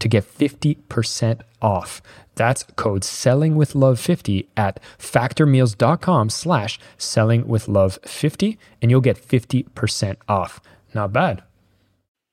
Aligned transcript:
to 0.00 0.08
get 0.08 0.24
50% 0.24 1.40
off. 1.62 2.02
That's 2.34 2.64
code 2.76 3.04
selling 3.04 3.56
with 3.56 3.74
love 3.74 4.00
50 4.00 4.48
at 4.56 4.80
factormeals.com 4.98 6.30
slash 6.30 6.78
selling 6.98 7.46
with 7.46 7.68
love 7.68 7.98
50 8.04 8.58
and 8.82 8.90
you'll 8.90 9.00
get 9.00 9.16
50% 9.16 10.16
off. 10.28 10.60
Not 10.94 11.12
bad. 11.12 11.42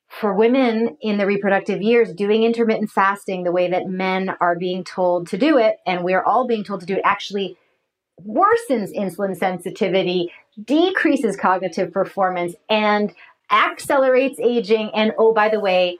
For 0.08 0.34
women 0.34 0.98
in 1.02 1.18
the 1.18 1.28
reproductive 1.28 1.82
years, 1.82 2.14
doing 2.14 2.44
intermittent 2.44 2.90
fasting 2.90 3.44
the 3.44 3.52
way 3.52 3.70
that 3.70 3.88
men 3.88 4.32
are 4.40 4.56
being 4.56 4.84
told 4.84 5.28
to 5.28 5.38
do 5.38 5.58
it, 5.58 5.78
and 5.86 6.04
we're 6.04 6.24
all 6.24 6.48
being 6.48 6.64
told 6.64 6.80
to 6.80 6.86
do 6.86 6.96
it, 6.96 7.02
actually 7.04 7.58
worsens 8.26 8.96
insulin 8.96 9.36
sensitivity, 9.36 10.32
decreases 10.64 11.36
cognitive 11.36 11.92
performance, 11.92 12.56
and 12.70 13.14
accelerates 13.52 14.40
aging. 14.40 14.90
And 14.96 15.14
oh, 15.20 15.34
by 15.34 15.50
the 15.50 15.60
way, 15.60 16.00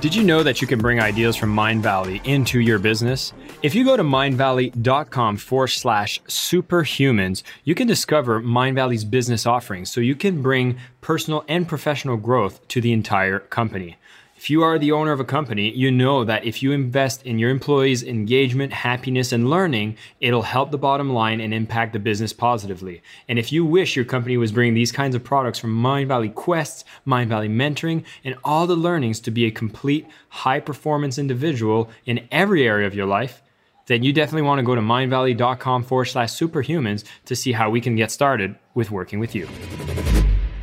Did 0.00 0.14
you 0.14 0.22
know 0.22 0.44
that 0.44 0.60
you 0.60 0.68
can 0.68 0.78
bring 0.78 1.00
ideas 1.00 1.34
from 1.34 1.52
Mindvalley 1.52 2.24
into 2.24 2.60
your 2.60 2.78
business? 2.78 3.32
If 3.64 3.74
you 3.74 3.84
go 3.84 3.96
to 3.96 4.04
mindvalley.com 4.04 5.38
forward 5.38 5.66
slash 5.66 6.22
superhumans, 6.22 7.42
you 7.64 7.74
can 7.74 7.88
discover 7.88 8.40
Mindvalley's 8.40 9.04
business 9.04 9.44
offerings 9.44 9.90
so 9.90 10.00
you 10.00 10.14
can 10.14 10.40
bring 10.40 10.78
personal 11.00 11.44
and 11.48 11.66
professional 11.66 12.16
growth 12.16 12.66
to 12.68 12.80
the 12.80 12.92
entire 12.92 13.40
company. 13.40 13.96
If 14.38 14.50
you 14.50 14.62
are 14.62 14.78
the 14.78 14.92
owner 14.92 15.10
of 15.10 15.18
a 15.18 15.24
company, 15.24 15.72
you 15.72 15.90
know 15.90 16.22
that 16.22 16.44
if 16.44 16.62
you 16.62 16.70
invest 16.70 17.24
in 17.24 17.40
your 17.40 17.50
employees' 17.50 18.04
engagement, 18.04 18.72
happiness, 18.72 19.32
and 19.32 19.50
learning, 19.50 19.96
it'll 20.20 20.42
help 20.42 20.70
the 20.70 20.78
bottom 20.78 21.12
line 21.12 21.40
and 21.40 21.52
impact 21.52 21.92
the 21.92 21.98
business 21.98 22.32
positively. 22.32 23.02
And 23.26 23.36
if 23.36 23.50
you 23.50 23.64
wish 23.64 23.96
your 23.96 24.04
company 24.04 24.36
was 24.36 24.52
bringing 24.52 24.74
these 24.74 24.92
kinds 24.92 25.16
of 25.16 25.24
products 25.24 25.58
from 25.58 25.74
Mindvalley 25.74 26.32
Quests, 26.32 26.84
Mindvalley 27.04 27.50
Mentoring, 27.50 28.04
and 28.22 28.36
all 28.44 28.68
the 28.68 28.76
learnings 28.76 29.18
to 29.22 29.32
be 29.32 29.44
a 29.44 29.50
complete 29.50 30.06
high 30.28 30.60
performance 30.60 31.18
individual 31.18 31.90
in 32.06 32.28
every 32.30 32.64
area 32.64 32.86
of 32.86 32.94
your 32.94 33.06
life, 33.06 33.42
then 33.86 34.04
you 34.04 34.12
definitely 34.12 34.42
want 34.42 34.60
to 34.60 34.62
go 34.62 34.76
to 34.76 34.80
mindvalley.com 34.80 35.82
forward 35.82 36.04
slash 36.04 36.30
superhumans 36.30 37.02
to 37.24 37.34
see 37.34 37.50
how 37.50 37.70
we 37.70 37.80
can 37.80 37.96
get 37.96 38.12
started 38.12 38.54
with 38.74 38.92
working 38.92 39.18
with 39.18 39.34
you. 39.34 39.48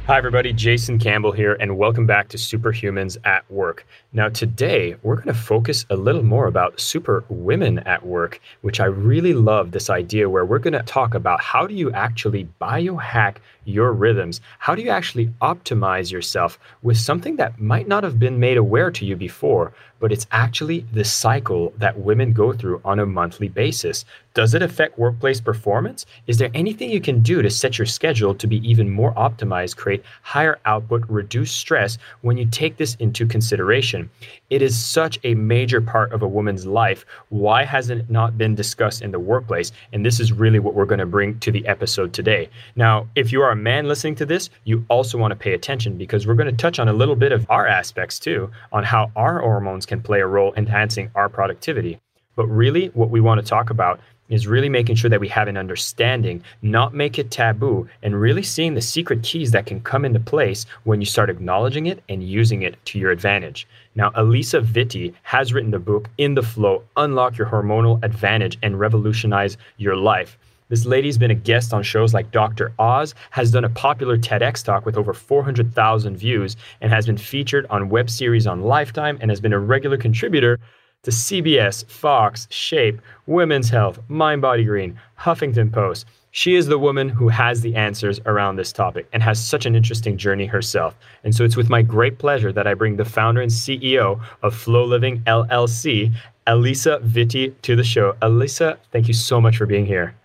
Hi, 0.08 0.20
everybody. 0.20 0.54
Jason 0.54 1.00
Campbell 1.00 1.32
here, 1.32 1.58
and 1.60 1.80
welcome 1.80 2.06
back 2.06 2.28
to 2.28 2.38
Superhumans 2.38 3.18
at 3.26 3.50
Work. 3.50 3.88
Now, 4.14 4.30
today 4.30 4.98
we're 5.02 5.16
going 5.16 5.30
to 5.30 5.34
focus 5.34 5.84
a 5.90 5.96
little 5.96 6.22
more 6.22 6.46
about 6.46 6.80
super 6.80 7.26
women 7.28 7.80
at 7.80 8.06
work, 8.06 8.40
which 8.62 8.80
I 8.80 8.86
really 8.86 9.34
love 9.34 9.72
this 9.72 9.90
idea 9.90 10.30
where 10.30 10.46
we're 10.46 10.60
going 10.60 10.74
to 10.74 10.84
talk 10.84 11.16
about 11.16 11.42
how 11.42 11.66
do 11.66 11.74
you 11.74 11.92
actually 11.92 12.48
biohack 12.62 13.38
your 13.66 13.92
rhythms? 13.92 14.42
How 14.60 14.76
do 14.76 14.82
you 14.82 14.90
actually 14.90 15.28
optimize 15.42 16.12
yourself 16.12 16.58
with 16.82 16.98
something 16.98 17.36
that 17.36 17.60
might 17.60 17.88
not 17.88 18.04
have 18.04 18.20
been 18.20 18.40
made 18.40 18.58
aware 18.58 18.92
to 18.92 19.06
you 19.06 19.16
before, 19.16 19.74
but 20.00 20.12
it's 20.12 20.28
actually 20.32 20.86
the 20.94 21.04
cycle 21.04 21.74
that 21.78 21.98
women 22.00 22.32
go 22.32 22.54
through 22.54 22.82
on 22.86 23.00
a 23.00 23.06
monthly 23.06 23.50
basis? 23.50 24.06
Does 24.34 24.54
it 24.54 24.62
affect 24.62 25.00
workplace 25.00 25.40
performance? 25.40 26.06
Is 26.28 26.38
there 26.38 26.52
anything 26.54 26.90
you 26.90 27.00
can 27.00 27.22
do 27.22 27.42
to 27.42 27.50
set 27.50 27.78
your 27.78 27.86
schedule 27.86 28.36
to 28.36 28.48
be 28.48 28.58
even 28.70 28.90
more 28.90 29.14
optimized, 29.14 29.78
create 29.78 30.04
higher 30.24 30.60
output, 30.66 31.06
reduce 31.08 31.52
stress 31.52 31.98
when 32.22 32.36
you 32.36 32.46
take 32.46 32.76
this 32.76 32.96
into 32.96 33.26
consideration? 33.26 34.10
It 34.50 34.62
is 34.62 34.78
such 34.78 35.18
a 35.24 35.36
major 35.36 35.80
part 35.80 36.12
of 36.12 36.22
a 36.22 36.28
woman's 36.28 36.66
life. 36.68 37.06
Why 37.30 37.64
hasn't 37.64 38.02
it 38.02 38.10
not 38.10 38.38
been 38.38 38.56
discussed 38.56 39.02
in 39.02 39.12
the 39.12 39.20
workplace? 39.20 39.72
And 39.94 40.06
this 40.06 40.20
is 40.20 40.34
really 40.34 40.60
what 40.60 40.76
we're 40.76 40.86
going 40.86 41.00
to 41.00 41.06
bring 41.06 41.40
to 41.40 41.52
the 41.52 41.66
episode 41.66 42.12
today. 42.14 42.50
Now, 42.76 43.08
if 43.16 43.32
you 43.32 43.42
are 43.42 43.55
a 43.56 43.58
man 43.58 43.88
listening 43.88 44.16
to 44.16 44.26
this, 44.26 44.50
you 44.66 44.86
also 44.90 45.18
want 45.18 45.32
to 45.32 45.36
pay 45.36 45.54
attention 45.54 45.98
because 45.98 46.28
we're 46.28 46.34
going 46.34 46.54
to 46.54 46.62
touch 46.62 46.78
on 46.78 46.90
a 46.90 46.94
little 46.94 47.16
bit 47.16 47.32
of 47.32 47.46
our 47.50 47.66
aspects 47.66 48.20
too, 48.20 48.52
on 48.74 48.84
how 48.84 49.12
our 49.16 49.40
hormones 49.40 49.86
can 49.86 50.02
play 50.02 50.20
a 50.20 50.28
role 50.28 50.52
in 50.52 50.66
enhancing 50.66 51.10
our 51.16 51.30
productivity. 51.30 52.02
But 52.36 52.48
really, 52.48 52.88
what 52.88 53.12
we 53.12 53.22
want 53.22 53.40
to 53.40 53.48
talk 53.48 53.70
about 53.70 54.02
is 54.28 54.48
really 54.48 54.68
making 54.68 54.96
sure 54.96 55.10
that 55.10 55.20
we 55.20 55.28
have 55.28 55.48
an 55.48 55.56
understanding, 55.56 56.44
not 56.62 56.94
make 56.94 57.20
it 57.20 57.32
taboo, 57.32 57.88
and 58.02 58.20
really 58.20 58.44
seeing 58.44 58.74
the 58.74 58.82
secret 58.82 59.24
keys 59.24 59.52
that 59.52 59.68
can 59.68 59.80
come 59.80 60.04
into 60.04 60.20
place 60.20 60.66
when 60.84 61.00
you 61.00 61.06
start 61.06 61.30
acknowledging 61.30 61.86
it 61.86 62.04
and 62.10 62.28
using 62.28 62.64
it 62.64 62.76
to 62.86 63.00
your 63.00 63.12
advantage. 63.12 63.68
Now, 63.94 64.10
Alisa 64.10 64.66
Vitti 64.66 65.14
has 65.22 65.54
written 65.54 65.72
the 65.72 65.80
book 65.80 66.10
In 66.18 66.34
the 66.34 66.44
Flow 66.44 66.84
Unlock 66.98 67.38
Your 67.38 67.48
Hormonal 67.48 68.04
Advantage 68.04 68.58
and 68.64 68.80
Revolutionize 68.80 69.58
Your 69.78 69.96
Life. 69.96 70.38
This 70.68 70.86
lady's 70.86 71.18
been 71.18 71.32
a 71.32 71.36
guest 71.36 71.74
on 71.74 71.84
shows 71.84 72.14
like 72.14 72.32
Dr. 72.32 72.74
Oz, 72.80 73.14
has 73.30 73.52
done 73.52 73.66
a 73.66 73.70
popular 73.70 74.18
TEDx 74.18 74.64
talk 74.64 74.86
with 74.86 74.98
over 74.98 75.14
400,000 75.14 76.18
views, 76.18 76.56
and 76.82 76.92
has 76.92 77.06
been 77.06 77.18
featured 77.18 77.68
on 77.70 77.90
web 77.90 78.10
series 78.10 78.48
on 78.48 78.62
Lifetime 78.62 79.20
and 79.22 79.30
has 79.30 79.40
been 79.40 79.54
a 79.54 79.60
regular 79.60 79.98
contributor 79.98 80.60
to 81.04 81.12
CBS, 81.12 81.86
Fox, 81.86 82.48
Shape, 82.50 83.00
Women's 83.28 83.70
Health, 83.70 84.00
Mind 84.08 84.42
Body 84.42 84.64
Green, 84.64 85.00
Huffington 85.20 85.72
Post. 85.72 86.08
She 86.32 86.56
is 86.56 86.66
the 86.66 86.80
woman 86.80 87.10
who 87.10 87.30
has 87.30 87.62
the 87.62 87.76
answers 87.76 88.20
around 88.26 88.56
this 88.56 88.74
topic 88.74 89.08
and 89.14 89.22
has 89.22 89.40
such 89.40 89.68
an 89.68 89.76
interesting 89.76 90.18
journey 90.18 90.48
herself. 90.48 90.98
And 91.24 91.34
so 91.34 91.46
it's 91.46 91.56
with 91.56 91.70
my 91.70 91.84
great 91.84 92.18
pleasure 92.18 92.52
that 92.52 92.66
I 92.66 92.74
bring 92.74 92.96
the 92.96 93.06
founder 93.06 93.42
and 93.42 93.52
CEO 93.52 94.20
of 94.42 94.56
FLOLiving 94.56 95.24
LLC, 95.26 96.12
Alisa 96.48 97.08
Vitti, 97.08 97.54
to 97.62 97.76
the 97.76 97.84
show. 97.84 98.16
Alisa, 98.24 98.78
thank 98.92 99.08
you 99.08 99.14
so 99.14 99.40
much 99.40 99.58
for 99.58 99.68
being 99.68 99.86
here. 99.86 100.16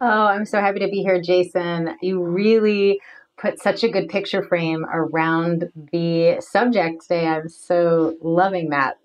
Oh, 0.00 0.26
I'm 0.26 0.44
so 0.44 0.60
happy 0.60 0.80
to 0.80 0.88
be 0.88 1.02
here, 1.02 1.20
Jason. 1.20 1.96
You 2.02 2.22
really 2.22 3.00
put 3.38 3.60
such 3.60 3.82
a 3.82 3.88
good 3.88 4.08
picture 4.08 4.42
frame 4.42 4.84
around 4.92 5.70
the 5.92 6.36
subject 6.40 7.02
today. 7.02 7.26
I'm 7.26 7.48
so 7.48 8.16
loving 8.20 8.70
that. 8.70 8.98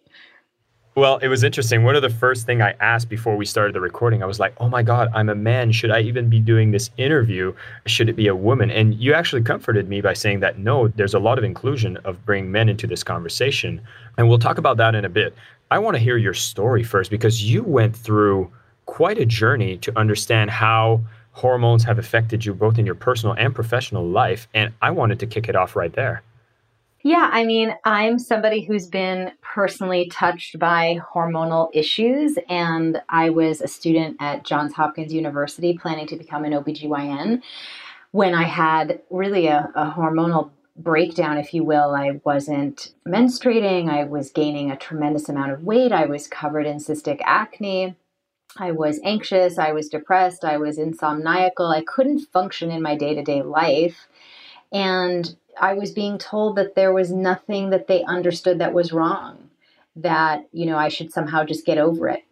Well, 0.96 1.20
it 1.20 1.30
was 1.30 1.46
interesting. 1.46 1.86
One 1.86 1.96
of 1.96 2.02
the 2.02 2.10
first 2.10 2.46
thing 2.46 2.62
I 2.62 2.76
asked 2.82 3.08
before 3.08 3.38
we 3.38 3.46
started 3.46 3.74
the 3.74 3.80
recording, 3.80 4.22
I 4.22 4.26
was 4.26 4.42
like, 4.42 4.54
"Oh 4.58 4.68
my 4.68 4.84
god, 4.84 5.08
I'm 5.14 5.30
a 5.30 5.36
man. 5.36 5.72
Should 5.72 5.92
I 5.92 6.02
even 6.02 6.30
be 6.30 6.42
doing 6.42 6.72
this 6.72 6.90
interview? 6.98 7.54
Should 7.86 8.10
it 8.10 8.18
be 8.18 8.28
a 8.28 8.36
woman?" 8.36 8.70
And 8.70 8.96
you 8.96 9.14
actually 9.14 9.42
comforted 9.42 9.88
me 9.88 10.02
by 10.02 10.12
saying 10.12 10.42
that 10.42 10.60
no, 10.60 10.90
there's 10.90 11.14
a 11.14 11.20
lot 11.20 11.38
of 11.38 11.46
inclusion 11.46 11.96
of 12.04 12.26
bringing 12.26 12.52
men 12.52 12.68
into 12.68 12.88
this 12.88 13.04
conversation. 13.04 13.80
And 14.18 14.28
we'll 14.28 14.40
talk 14.40 14.58
about 14.58 14.76
that 14.78 14.94
in 14.94 15.06
a 15.06 15.10
bit. 15.10 15.34
I 15.72 15.80
want 15.80 15.96
to 15.96 16.04
hear 16.04 16.18
your 16.18 16.34
story 16.34 16.84
first 16.84 17.10
because 17.10 17.42
you 17.42 17.64
went 17.64 17.96
through 17.96 18.52
quite 18.86 19.18
a 19.18 19.26
journey 19.26 19.78
to 19.78 19.98
understand 19.98 20.50
how 20.50 21.02
hormones 21.34 21.84
have 21.84 21.98
affected 21.98 22.46
you 22.46 22.54
both 22.54 22.78
in 22.78 22.86
your 22.86 22.96
personal 22.96 23.36
and 23.36 23.56
professional 23.56 24.08
life. 24.08 24.48
And 24.54 24.74
I 24.82 24.92
wanted 24.92 25.20
to 25.20 25.28
kick 25.28 25.48
it 25.48 25.56
off 25.56 25.76
right 25.76 25.94
there. 25.94 26.24
Yeah, 27.04 27.30
I 27.32 27.46
mean, 27.46 27.76
I'm 27.84 28.20
somebody 28.20 28.62
who's 28.62 28.86
been 28.86 29.32
personally 29.42 30.08
touched 30.10 30.60
by 30.60 31.00
hormonal 31.14 31.70
issues, 31.74 32.38
and 32.48 33.02
I 33.10 33.32
was 33.32 33.60
a 33.60 33.68
student 33.68 34.18
at 34.20 34.46
Johns 34.46 34.74
Hopkins 34.74 35.12
University 35.12 35.76
planning 35.76 36.06
to 36.08 36.16
become 36.16 36.46
an 36.46 36.52
OBGYN 36.52 37.42
when 38.12 38.36
I 38.36 38.44
had 38.44 39.02
really 39.10 39.48
a, 39.48 39.72
a 39.74 39.92
hormonal 39.92 40.52
breakdown, 40.78 41.38
if 41.38 41.56
you 41.56 41.64
will. 41.64 41.96
I 41.96 42.20
wasn't 42.24 42.94
menstruating, 43.08 43.90
I 43.90 44.04
was 44.04 44.30
gaining 44.30 44.70
a 44.70 44.78
tremendous 44.78 45.28
amount 45.28 45.54
of 45.54 45.64
weight, 45.64 45.92
I 45.92 46.06
was 46.06 46.28
covered 46.28 46.68
in 46.68 46.78
cystic 46.78 47.20
acne. 47.24 47.96
I 48.58 48.72
was 48.72 49.00
anxious, 49.04 49.58
I 49.58 49.72
was 49.72 49.90
depressed, 49.90 50.44
I 50.44 50.58
was 50.58 50.78
insomniacal, 50.78 51.74
I 51.74 51.84
couldn't 51.84 52.32
function 52.32 52.72
in 52.72 52.82
my 52.82 52.96
day 52.96 53.16
to 53.16 53.24
day 53.24 53.42
life. 53.42 54.08
And 54.72 55.36
I 55.60 55.74
was 55.74 55.92
being 55.92 56.18
told 56.18 56.56
that 56.58 56.76
there 56.76 56.94
was 56.94 57.12
nothing 57.12 57.70
that 57.70 57.88
they 57.88 58.04
understood 58.04 58.60
that 58.60 58.74
was 58.74 58.94
wrong, 58.94 59.50
that, 59.96 60.48
you 60.52 60.66
know, 60.66 60.78
I 60.78 60.90
should 60.90 61.12
somehow 61.12 61.44
just 61.44 61.66
get 61.66 61.78
over 61.78 62.08
it. 62.10 62.24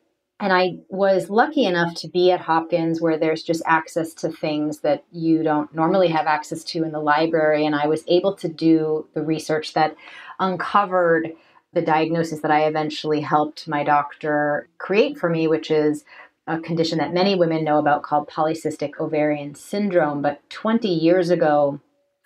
And 0.42 0.54
I 0.54 0.78
was 0.88 1.30
lucky 1.30 1.66
enough 1.66 1.96
to 1.96 2.08
be 2.08 2.32
at 2.32 2.40
Hopkins 2.40 3.02
where 3.02 3.18
there's 3.18 3.44
just 3.44 3.62
access 3.66 4.14
to 4.16 4.32
things 4.32 4.80
that 4.80 5.04
you 5.12 5.44
don't 5.44 5.74
normally 5.76 6.08
have 6.08 6.28
access 6.28 6.64
to 6.66 6.84
in 6.86 6.94
the 6.94 7.02
library. 7.02 7.66
And 7.66 7.76
I 7.76 7.88
was 7.88 8.06
able 8.08 8.36
to 8.36 8.48
do 8.48 9.06
the 9.14 9.22
research 9.22 9.74
that 9.74 9.98
uncovered 10.40 11.34
the 11.74 11.82
diagnosis 11.82 12.40
that 12.42 12.52
I 12.52 12.66
eventually 12.66 13.22
helped 13.22 13.68
my 13.68 13.84
doctor 13.84 14.68
create 14.78 15.18
for 15.18 15.30
me, 15.30 15.48
which 15.48 15.70
is 15.70 16.04
a 16.48 16.60
condition 16.60 16.98
that 16.98 17.14
many 17.14 17.36
women 17.36 17.64
know 17.64 17.78
about 17.78 18.02
called 18.02 18.28
polycystic 18.28 19.00
ovarian 19.00 19.54
syndrome. 19.54 20.22
But 20.22 20.48
20 20.50 20.88
years 20.88 21.30
ago, 21.30 21.80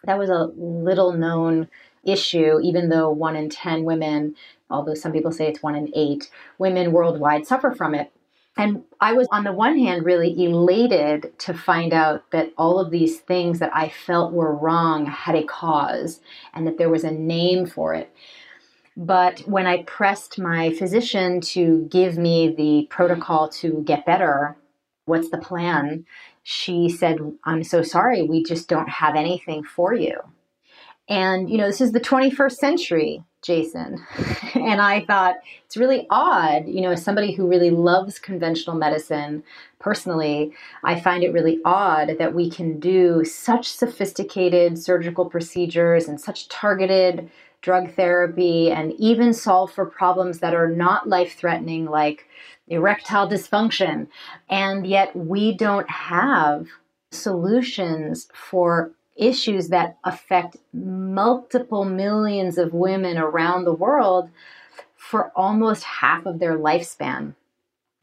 that 0.06 0.18
was 0.18 0.30
a 0.30 0.52
little 0.56 1.12
known 1.12 1.68
issue, 2.06 2.60
even 2.62 2.90
though 2.90 3.10
one 3.10 3.36
in 3.36 3.50
10 3.50 3.84
women, 3.84 4.36
although 4.70 4.94
some 4.94 5.12
people 5.12 5.32
say 5.32 5.48
it's 5.48 5.64
one 5.64 5.76
in 5.76 5.92
eight, 5.94 6.30
women 6.58 6.92
worldwide 6.92 7.46
suffer 7.46 7.72
from 7.72 7.96
it. 7.96 8.12
And 8.56 8.84
I 9.02 9.14
was, 9.14 9.28
on 9.32 9.44
the 9.44 9.52
one 9.52 9.78
hand, 9.80 10.06
really 10.06 10.32
elated 10.46 11.38
to 11.40 11.54
find 11.54 11.92
out 11.92 12.30
that 12.32 12.54
all 12.56 12.80
of 12.80 12.92
these 12.92 13.20
things 13.20 13.60
that 13.60 13.76
I 13.76 13.90
felt 13.90 14.32
were 14.32 14.56
wrong 14.56 15.08
had 15.08 15.36
a 15.36 15.44
cause 15.44 16.20
and 16.54 16.68
that 16.68 16.78
there 16.78 16.90
was 16.90 17.04
a 17.04 17.12
name 17.12 17.66
for 17.66 17.96
it. 17.96 18.14
But 18.96 19.40
when 19.42 19.66
I 19.66 19.84
pressed 19.84 20.38
my 20.40 20.72
physician 20.74 21.42
to 21.42 21.88
give 21.90 22.18
me 22.18 22.54
the 22.56 22.88
protocol 22.90 23.50
to 23.50 23.82
get 23.86 24.06
better, 24.06 24.56
what's 25.06 25.30
the 25.30 25.40
plan? 25.40 26.06
she 26.44 26.90
said, 26.90 27.20
I'm 27.46 27.64
so 27.64 27.82
sorry, 27.82 28.22
we 28.22 28.44
just 28.44 28.68
don't 28.68 28.90
have 28.90 29.16
anything 29.16 29.64
for 29.64 29.94
you. 29.94 30.20
And, 31.10 31.50
you 31.50 31.58
know, 31.58 31.68
this 31.68 31.82
is 31.82 31.94
the 31.94 32.00
21st 32.00 32.54
century, 32.54 33.24
Jason. 33.42 34.06
and 34.56 34.82
I 34.82 35.06
thought 35.06 35.36
it's 35.66 35.78
really 35.78 36.06
odd, 36.10 36.68
you 36.68 36.82
know, 36.82 36.92
as 36.92 37.04
somebody 37.04 37.34
who 37.34 37.48
really 37.48 37.72
loves 37.72 38.20
conventional 38.20 38.76
medicine 38.76 39.44
personally, 39.80 40.54
I 40.84 41.00
find 41.00 41.24
it 41.24 41.34
really 41.34 41.60
odd 41.66 42.18
that 42.20 42.34
we 42.34 42.50
can 42.50 42.80
do 42.80 43.26
such 43.26 43.70
sophisticated 43.70 44.78
surgical 44.78 45.26
procedures 45.30 46.08
and 46.08 46.20
such 46.20 46.48
targeted 46.50 47.30
drug 47.64 47.96
therapy 47.96 48.70
and 48.70 48.94
even 49.00 49.34
solve 49.34 49.72
for 49.72 49.86
problems 49.86 50.40
that 50.40 50.54
are 50.54 50.68
not 50.68 51.10
life 51.10 51.36
threatening, 51.36 51.86
like 51.86 52.28
erectile 52.68 53.28
dysfunction. 53.28 54.08
And 54.50 54.86
yet 54.86 55.16
we 55.16 55.56
don't 55.58 55.90
have 55.90 56.68
solutions 57.10 58.28
for 58.34 58.92
issues 59.16 59.70
that 59.70 59.98
affect 60.04 60.58
multiple 60.74 61.86
millions 61.86 62.58
of 62.58 62.74
women 62.74 63.18
around 63.18 63.64
the 63.64 63.74
world 63.74 64.30
for 64.98 65.32
almost 65.36 65.84
half 65.84 66.26
of 66.26 66.40
their 66.40 66.58
lifespan. 66.58 67.34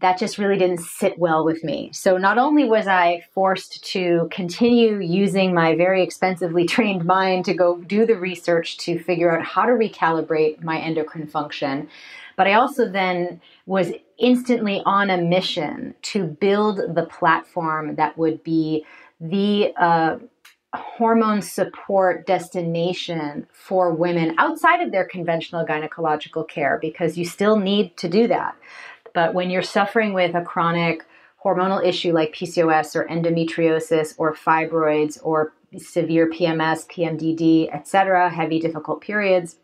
That 0.00 0.18
just 0.18 0.38
really 0.38 0.58
didn't 0.58 0.80
sit 0.80 1.18
well 1.18 1.44
with 1.44 1.62
me. 1.62 1.90
So, 1.92 2.16
not 2.16 2.38
only 2.38 2.64
was 2.64 2.86
I 2.86 3.24
forced 3.34 3.84
to 3.92 4.28
continue 4.32 4.98
using 5.00 5.54
my 5.54 5.76
very 5.76 6.02
expensively 6.02 6.66
trained 6.76 7.04
mind 7.04 7.44
to 7.46 7.54
go 7.54 7.78
do 7.78 8.06
the 8.06 8.16
research 8.16 8.78
to 8.78 8.98
figure 8.98 9.36
out 9.36 9.44
how 9.44 9.66
to 9.66 9.72
recalibrate 9.72 10.62
my 10.62 10.78
endocrine 10.78 11.26
function, 11.26 11.88
but 12.36 12.46
I 12.46 12.54
also 12.54 12.90
then 12.90 13.40
was 13.66 13.92
instantly 14.18 14.82
on 14.86 15.10
a 15.10 15.18
mission 15.18 15.94
to 16.02 16.24
build 16.24 16.94
the 16.94 17.06
platform 17.06 17.96
that 17.96 18.16
would 18.16 18.42
be 18.42 18.84
the 19.20 19.72
uh, 19.78 20.16
hormone 20.74 21.42
support 21.42 22.26
destination 22.26 23.46
for 23.52 23.92
women 23.92 24.34
outside 24.38 24.80
of 24.80 24.92
their 24.92 25.04
conventional 25.04 25.66
gynecological 25.66 26.48
care 26.48 26.78
because 26.80 27.18
you 27.18 27.24
still 27.24 27.56
need 27.56 27.96
to 27.96 28.08
do 28.08 28.28
that. 28.28 28.54
But 29.14 29.34
when 29.34 29.50
you're 29.50 29.62
suffering 29.62 30.12
with 30.12 30.34
a 30.34 30.42
chronic 30.42 31.04
hormonal 31.44 31.84
issue 31.84 32.12
like 32.12 32.34
PCOS 32.34 32.94
or 32.94 33.06
endometriosis 33.06 34.14
or 34.18 34.34
fibroids 34.34 35.18
or 35.22 35.52
severe 35.78 36.28
PMS, 36.28 36.86
PMDD, 36.88 37.74
etc., 37.74 38.30
heavy 38.30 38.60
difficult 38.60 39.00
periods, 39.00 39.56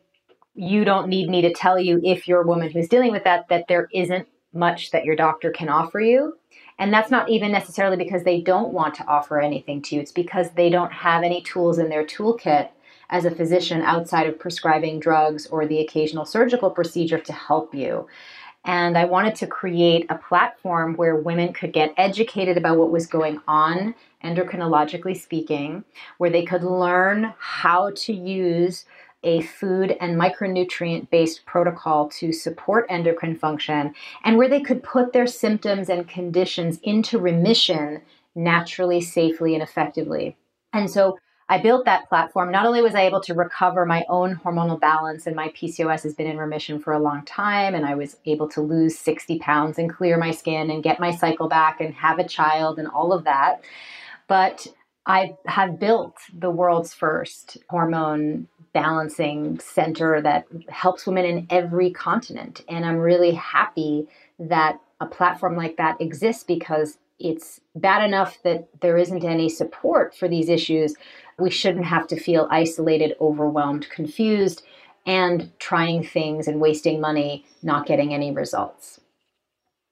you 0.54 0.84
don't 0.84 1.08
need 1.08 1.28
me 1.28 1.42
to 1.42 1.52
tell 1.52 1.78
you 1.78 2.00
if 2.02 2.26
you're 2.26 2.42
a 2.42 2.46
woman 2.46 2.70
who's 2.70 2.88
dealing 2.88 3.12
with 3.12 3.24
that 3.24 3.48
that 3.48 3.68
there 3.68 3.88
isn't 3.92 4.26
much 4.52 4.90
that 4.90 5.04
your 5.04 5.16
doctor 5.16 5.50
can 5.50 5.68
offer 5.68 6.00
you. 6.00 6.34
And 6.78 6.92
that's 6.92 7.10
not 7.10 7.28
even 7.28 7.52
necessarily 7.52 7.96
because 7.96 8.24
they 8.24 8.40
don't 8.40 8.72
want 8.72 8.94
to 8.96 9.06
offer 9.06 9.40
anything 9.40 9.82
to 9.82 9.94
you. 9.94 10.00
It's 10.00 10.12
because 10.12 10.50
they 10.50 10.70
don't 10.70 10.92
have 10.92 11.22
any 11.22 11.42
tools 11.42 11.78
in 11.78 11.88
their 11.88 12.04
toolkit 12.04 12.70
as 13.08 13.24
a 13.24 13.30
physician 13.30 13.82
outside 13.82 14.26
of 14.26 14.38
prescribing 14.38 14.98
drugs 15.00 15.46
or 15.46 15.66
the 15.66 15.80
occasional 15.80 16.24
surgical 16.24 16.70
procedure 16.70 17.18
to 17.18 17.32
help 17.32 17.74
you. 17.74 18.06
And 18.66 18.98
I 18.98 19.04
wanted 19.04 19.36
to 19.36 19.46
create 19.46 20.06
a 20.10 20.18
platform 20.18 20.96
where 20.96 21.14
women 21.14 21.52
could 21.52 21.72
get 21.72 21.94
educated 21.96 22.56
about 22.56 22.76
what 22.76 22.90
was 22.90 23.06
going 23.06 23.40
on, 23.46 23.94
endocrinologically 24.24 25.16
speaking, 25.16 25.84
where 26.18 26.30
they 26.30 26.44
could 26.44 26.64
learn 26.64 27.32
how 27.38 27.92
to 27.94 28.12
use 28.12 28.84
a 29.22 29.40
food 29.42 29.96
and 30.00 30.20
micronutrient 30.20 31.08
based 31.10 31.46
protocol 31.46 32.08
to 32.08 32.32
support 32.32 32.86
endocrine 32.88 33.36
function 33.36 33.94
and 34.24 34.36
where 34.36 34.48
they 34.48 34.60
could 34.60 34.82
put 34.82 35.12
their 35.12 35.26
symptoms 35.26 35.88
and 35.88 36.08
conditions 36.08 36.78
into 36.82 37.18
remission 37.18 38.02
naturally, 38.34 39.00
safely, 39.00 39.54
and 39.54 39.62
effectively. 39.62 40.36
And 40.72 40.90
so 40.90 41.18
I 41.48 41.58
built 41.58 41.84
that 41.84 42.08
platform. 42.08 42.50
Not 42.50 42.66
only 42.66 42.82
was 42.82 42.94
I 42.94 43.02
able 43.02 43.20
to 43.22 43.34
recover 43.34 43.86
my 43.86 44.04
own 44.08 44.40
hormonal 44.44 44.80
balance, 44.80 45.26
and 45.26 45.36
my 45.36 45.48
PCOS 45.50 46.02
has 46.02 46.14
been 46.14 46.26
in 46.26 46.38
remission 46.38 46.80
for 46.80 46.92
a 46.92 46.98
long 46.98 47.24
time, 47.24 47.74
and 47.74 47.86
I 47.86 47.94
was 47.94 48.16
able 48.26 48.48
to 48.50 48.60
lose 48.60 48.98
60 48.98 49.38
pounds 49.38 49.78
and 49.78 49.92
clear 49.92 50.16
my 50.16 50.32
skin 50.32 50.70
and 50.70 50.82
get 50.82 50.98
my 50.98 51.12
cycle 51.12 51.48
back 51.48 51.80
and 51.80 51.94
have 51.94 52.18
a 52.18 52.26
child 52.26 52.78
and 52.78 52.88
all 52.88 53.12
of 53.12 53.24
that. 53.24 53.62
But 54.26 54.66
I 55.06 55.36
have 55.46 55.78
built 55.78 56.16
the 56.36 56.50
world's 56.50 56.92
first 56.92 57.58
hormone 57.70 58.48
balancing 58.72 59.58
center 59.60 60.20
that 60.20 60.46
helps 60.68 61.06
women 61.06 61.24
in 61.24 61.46
every 61.48 61.92
continent. 61.92 62.62
And 62.68 62.84
I'm 62.84 62.98
really 62.98 63.32
happy 63.32 64.08
that 64.40 64.80
a 65.00 65.06
platform 65.06 65.56
like 65.56 65.76
that 65.76 66.00
exists 66.00 66.42
because 66.42 66.98
it's 67.18 67.60
bad 67.74 68.04
enough 68.04 68.38
that 68.42 68.68
there 68.80 68.98
isn't 68.98 69.24
any 69.24 69.48
support 69.48 70.14
for 70.14 70.28
these 70.28 70.48
issues. 70.48 70.94
We 71.38 71.50
shouldn't 71.50 71.84
have 71.84 72.06
to 72.08 72.18
feel 72.18 72.48
isolated, 72.50 73.14
overwhelmed, 73.20 73.88
confused, 73.90 74.62
and 75.04 75.50
trying 75.58 76.02
things 76.02 76.48
and 76.48 76.60
wasting 76.60 77.00
money, 77.00 77.44
not 77.62 77.86
getting 77.86 78.14
any 78.14 78.32
results. 78.32 79.00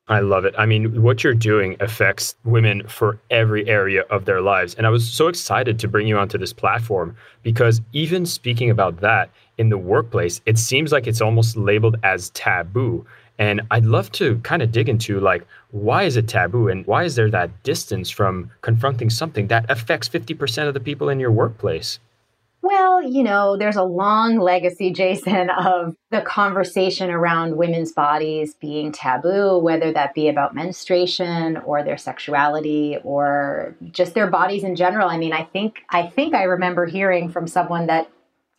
I 0.07 0.21
love 0.21 0.45
it. 0.45 0.55
I 0.59 0.67
mean, 0.67 1.03
what 1.03 1.25
you're 1.25 1.33
doing 1.33 1.77
affects 1.81 2.35
women 2.45 2.87
for 2.89 3.19
every 3.31 3.67
area 3.67 4.03
of 4.11 4.27
their 4.27 4.43
lives. 4.43 4.75
And 4.75 4.87
I 4.87 4.91
was 4.91 5.11
so 5.11 5.29
excited 5.29 5.79
to 5.79 5.89
bring 5.89 6.07
you 6.07 6.19
onto 6.19 6.37
this 6.37 6.53
platform 6.53 7.17
because 7.43 7.81
even 7.95 8.27
speaking 8.27 8.69
about 8.69 9.01
that 9.01 9.31
in 9.57 9.71
the 9.71 9.79
workplace, 9.79 10.43
it 10.45 10.59
seems 10.59 10.93
like 10.93 11.07
it's 11.07 11.23
almost 11.23 11.57
labeled 11.57 11.97
as 12.03 12.29
taboo. 12.31 13.07
And 13.39 13.63
I'd 13.71 13.85
love 13.85 14.13
to 14.13 14.39
kind 14.39 14.63
of 14.63 14.71
dig 14.71 14.89
into 14.89 15.19
like, 15.21 15.45
why 15.71 16.05
is 16.05 16.17
it 16.17 16.29
taboo 16.29 16.69
and 16.69 16.87
why 16.87 17.05
is 17.05 17.17
there 17.17 17.31
that 17.31 17.63
distance 17.65 18.09
from 18.11 18.51
confronting 18.61 19.11
something 19.11 19.49
that 19.49 19.69
affects 19.69 20.09
50% 20.09 20.69
of 20.69 20.75
the 20.75 20.81
people 20.81 21.09
in 21.09 21.19
your 21.19 21.33
workplace? 21.33 21.99
Well, 22.65 23.03
you 23.03 23.23
know, 23.23 23.59
there's 23.59 23.77
a 23.77 23.83
long 23.83 24.39
legacy, 24.39 24.91
Jason, 24.91 25.51
of 25.51 25.95
the 26.11 26.23
conversation 26.23 27.11
around 27.11 27.59
women's 27.59 27.93
bodies 27.93 28.55
being 28.55 28.91
taboo, 28.91 29.59
whether 29.59 29.93
that 29.93 30.15
be 30.15 30.29
about 30.29 30.55
menstruation 30.55 31.59
or 31.59 31.83
their 31.83 31.99
sexuality 31.99 32.97
or 33.05 33.77
just 33.91 34.15
their 34.15 34.31
bodies 34.31 34.65
in 34.65 34.77
general. 34.77 35.11
I 35.11 35.19
mean, 35.19 35.35
I 35.35 35.45
think 35.45 35.81
I 35.91 36.07
think 36.07 36.35
I 36.35 36.45
remember 36.45 36.87
hearing 36.87 37.29
from 37.29 37.47
someone 37.47 37.87
that 37.89 38.11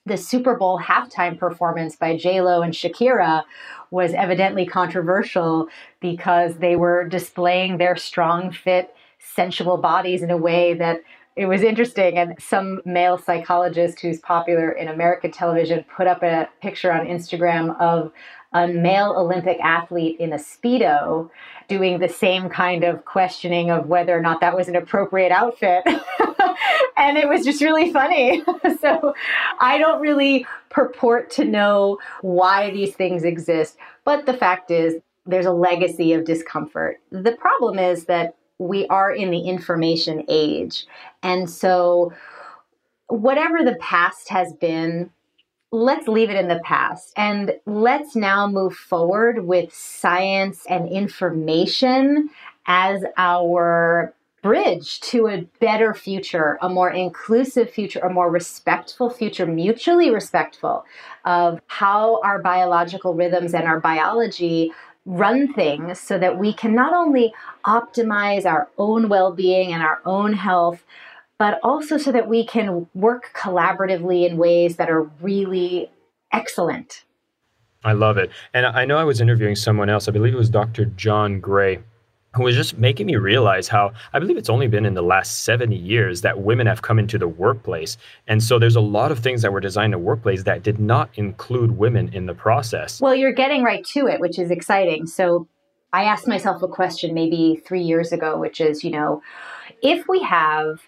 the 0.05 0.17
Super 0.17 0.55
Bowl 0.55 0.79
halftime 0.79 1.35
performance 1.39 1.95
by 1.95 2.15
J 2.15 2.41
Lo 2.41 2.61
and 2.61 2.73
Shakira 2.73 3.43
was 3.91 4.13
evidently 4.13 4.65
controversial 4.65 5.67
because 5.99 6.57
they 6.57 6.75
were 6.75 7.07
displaying 7.07 7.77
their 7.77 7.95
strong, 7.95 8.51
fit 8.51 8.93
sensual 9.19 9.77
bodies 9.77 10.21
in 10.21 10.29
a 10.31 10.37
way 10.37 10.73
that 10.73 11.01
it 11.35 11.47
was 11.47 11.63
interesting. 11.63 12.17
And 12.17 12.35
some 12.39 12.81
male 12.85 13.17
psychologist 13.17 13.99
who's 13.99 14.19
popular 14.19 14.71
in 14.71 14.87
American 14.87 15.31
television 15.31 15.83
put 15.95 16.07
up 16.07 16.23
a 16.23 16.47
picture 16.61 16.91
on 16.91 17.05
Instagram 17.05 17.79
of 17.79 18.11
a 18.53 18.67
male 18.67 19.13
Olympic 19.17 19.57
athlete 19.61 20.17
in 20.19 20.31
a 20.31 20.37
Speedo 20.37 21.29
doing 21.67 21.99
the 21.99 22.07
same 22.07 22.47
kind 22.47 22.85
of 22.85 23.03
questioning 23.03 23.69
of 23.69 23.87
whether 23.87 24.17
or 24.17 24.21
not 24.21 24.39
that 24.39 24.55
was 24.55 24.69
an 24.69 24.77
appropriate 24.77 25.31
outfit. 25.31 25.83
and 26.97 27.17
it 27.17 27.27
was 27.27 27.43
just 27.43 27.61
really 27.61 27.91
funny. 27.91 28.43
so 28.79 29.13
I 29.59 29.77
don't 29.77 29.99
really 29.99 30.45
purport 30.75 31.31
to 31.31 31.45
know 31.45 31.97
why 32.21 32.69
these 32.69 32.93
things 32.93 33.23
exist, 33.23 33.77
but 34.03 34.25
the 34.25 34.33
fact 34.33 34.69
is 34.69 34.95
there's 35.25 35.45
a 35.45 35.51
legacy 35.51 36.11
of 36.11 36.25
discomfort. 36.25 36.99
The 37.11 37.31
problem 37.31 37.79
is 37.79 38.05
that 38.05 38.35
we 38.57 38.85
are 38.87 39.11
in 39.11 39.31
the 39.31 39.39
information 39.39 40.25
age. 40.27 40.85
And 41.23 41.49
so, 41.49 42.11
whatever 43.07 43.63
the 43.63 43.77
past 43.79 44.27
has 44.29 44.51
been, 44.53 45.11
let's 45.71 46.07
leave 46.07 46.29
it 46.29 46.35
in 46.35 46.47
the 46.47 46.61
past 46.63 47.13
and 47.15 47.53
let's 47.65 48.15
now 48.15 48.47
move 48.47 48.75
forward 48.75 49.45
with 49.45 49.73
science 49.73 50.65
and 50.69 50.89
information 50.89 52.29
as 52.65 53.03
our 53.17 54.13
bridge 54.45 54.99
to 54.99 55.27
a 55.27 55.41
better 55.59 55.91
future, 55.95 56.59
a 56.61 56.69
more 56.69 56.91
inclusive 56.91 57.67
future, 57.67 57.99
a 58.01 58.13
more 58.13 58.29
respectful 58.29 59.09
future, 59.09 59.47
mutually 59.47 60.11
respectful 60.11 60.85
of 61.25 61.59
how 61.65 62.21
our 62.21 62.37
biological 62.37 63.15
rhythms 63.15 63.55
and 63.55 63.63
our 63.63 63.79
biology 63.79 64.71
run 65.07 65.51
things 65.53 65.99
so 65.99 66.19
that 66.19 66.37
we 66.37 66.53
can 66.53 66.75
not 66.75 66.93
only 66.93 67.33
optimize 67.65 68.45
our 68.45 68.69
own 68.77 69.09
well 69.09 69.31
being 69.31 69.73
and 69.73 69.81
our 69.81 69.99
own 70.05 70.31
health, 70.31 70.83
but 71.39 71.59
also 71.63 71.97
so 71.97 72.11
that 72.11 72.27
we 72.27 72.45
can 72.45 72.85
work 72.93 73.31
collaboratively 73.35 74.29
in 74.29 74.37
ways 74.37 74.75
that 74.75 74.91
are 74.91 75.09
really 75.21 75.89
excellent. 76.31 77.03
I 77.83 77.93
love 77.93 78.19
it. 78.19 78.29
And 78.53 78.67
I 78.67 78.85
know 78.85 78.97
I 78.97 79.05
was 79.05 79.21
interviewing 79.21 79.55
someone 79.55 79.89
else, 79.89 80.07
I 80.07 80.11
believe 80.11 80.35
it 80.35 80.37
was 80.37 80.51
Dr. 80.51 80.85
John 80.85 81.39
Gray, 81.39 81.79
was 82.43 82.55
just 82.55 82.77
making 82.77 83.07
me 83.07 83.15
realize 83.15 83.67
how 83.67 83.91
I 84.13 84.19
believe 84.19 84.37
it's 84.37 84.49
only 84.49 84.67
been 84.67 84.85
in 84.85 84.93
the 84.93 85.01
last 85.01 85.43
70 85.43 85.75
years 85.75 86.21
that 86.21 86.41
women 86.41 86.67
have 86.67 86.81
come 86.81 86.99
into 86.99 87.17
the 87.17 87.27
workplace. 87.27 87.97
And 88.27 88.43
so 88.43 88.59
there's 88.59 88.75
a 88.75 88.81
lot 88.81 89.11
of 89.11 89.19
things 89.19 89.41
that 89.41 89.53
were 89.53 89.59
designed 89.59 89.93
in 89.93 89.99
the 89.99 90.05
workplace 90.05 90.43
that 90.43 90.63
did 90.63 90.79
not 90.79 91.09
include 91.15 91.77
women 91.77 92.09
in 92.13 92.25
the 92.25 92.33
process. 92.33 92.99
Well, 92.99 93.15
you're 93.15 93.33
getting 93.33 93.63
right 93.63 93.85
to 93.87 94.07
it, 94.07 94.19
which 94.19 94.39
is 94.39 94.51
exciting. 94.51 95.07
So 95.07 95.47
I 95.93 96.03
asked 96.03 96.27
myself 96.27 96.61
a 96.61 96.67
question 96.67 97.13
maybe 97.13 97.61
three 97.65 97.81
years 97.81 98.11
ago, 98.11 98.37
which 98.37 98.59
is, 98.59 98.83
you 98.83 98.91
know, 98.91 99.21
if 99.81 100.07
we 100.07 100.21
have 100.23 100.81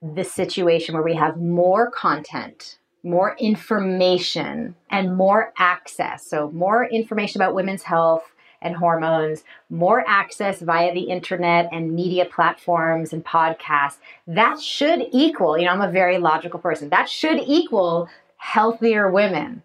this 0.00 0.32
situation 0.32 0.94
where 0.94 1.02
we 1.02 1.14
have 1.14 1.36
more 1.36 1.90
content, 1.90 2.78
more 3.02 3.36
information, 3.38 4.74
and 4.90 5.16
more 5.16 5.52
access, 5.58 6.26
so 6.26 6.50
more 6.52 6.86
information 6.86 7.40
about 7.40 7.54
women's 7.54 7.82
health 7.82 8.31
and 8.62 8.76
hormones, 8.76 9.44
more 9.70 10.04
access 10.06 10.60
via 10.60 10.92
the 10.94 11.02
internet 11.02 11.68
and 11.72 11.94
media 11.94 12.24
platforms 12.24 13.12
and 13.12 13.24
podcasts, 13.24 13.98
that 14.26 14.60
should 14.60 15.06
equal, 15.12 15.58
you 15.58 15.64
know, 15.64 15.72
I'm 15.72 15.80
a 15.80 15.90
very 15.90 16.18
logical 16.18 16.60
person, 16.60 16.88
that 16.90 17.08
should 17.08 17.40
equal 17.46 18.08
healthier 18.36 19.10
women. 19.10 19.62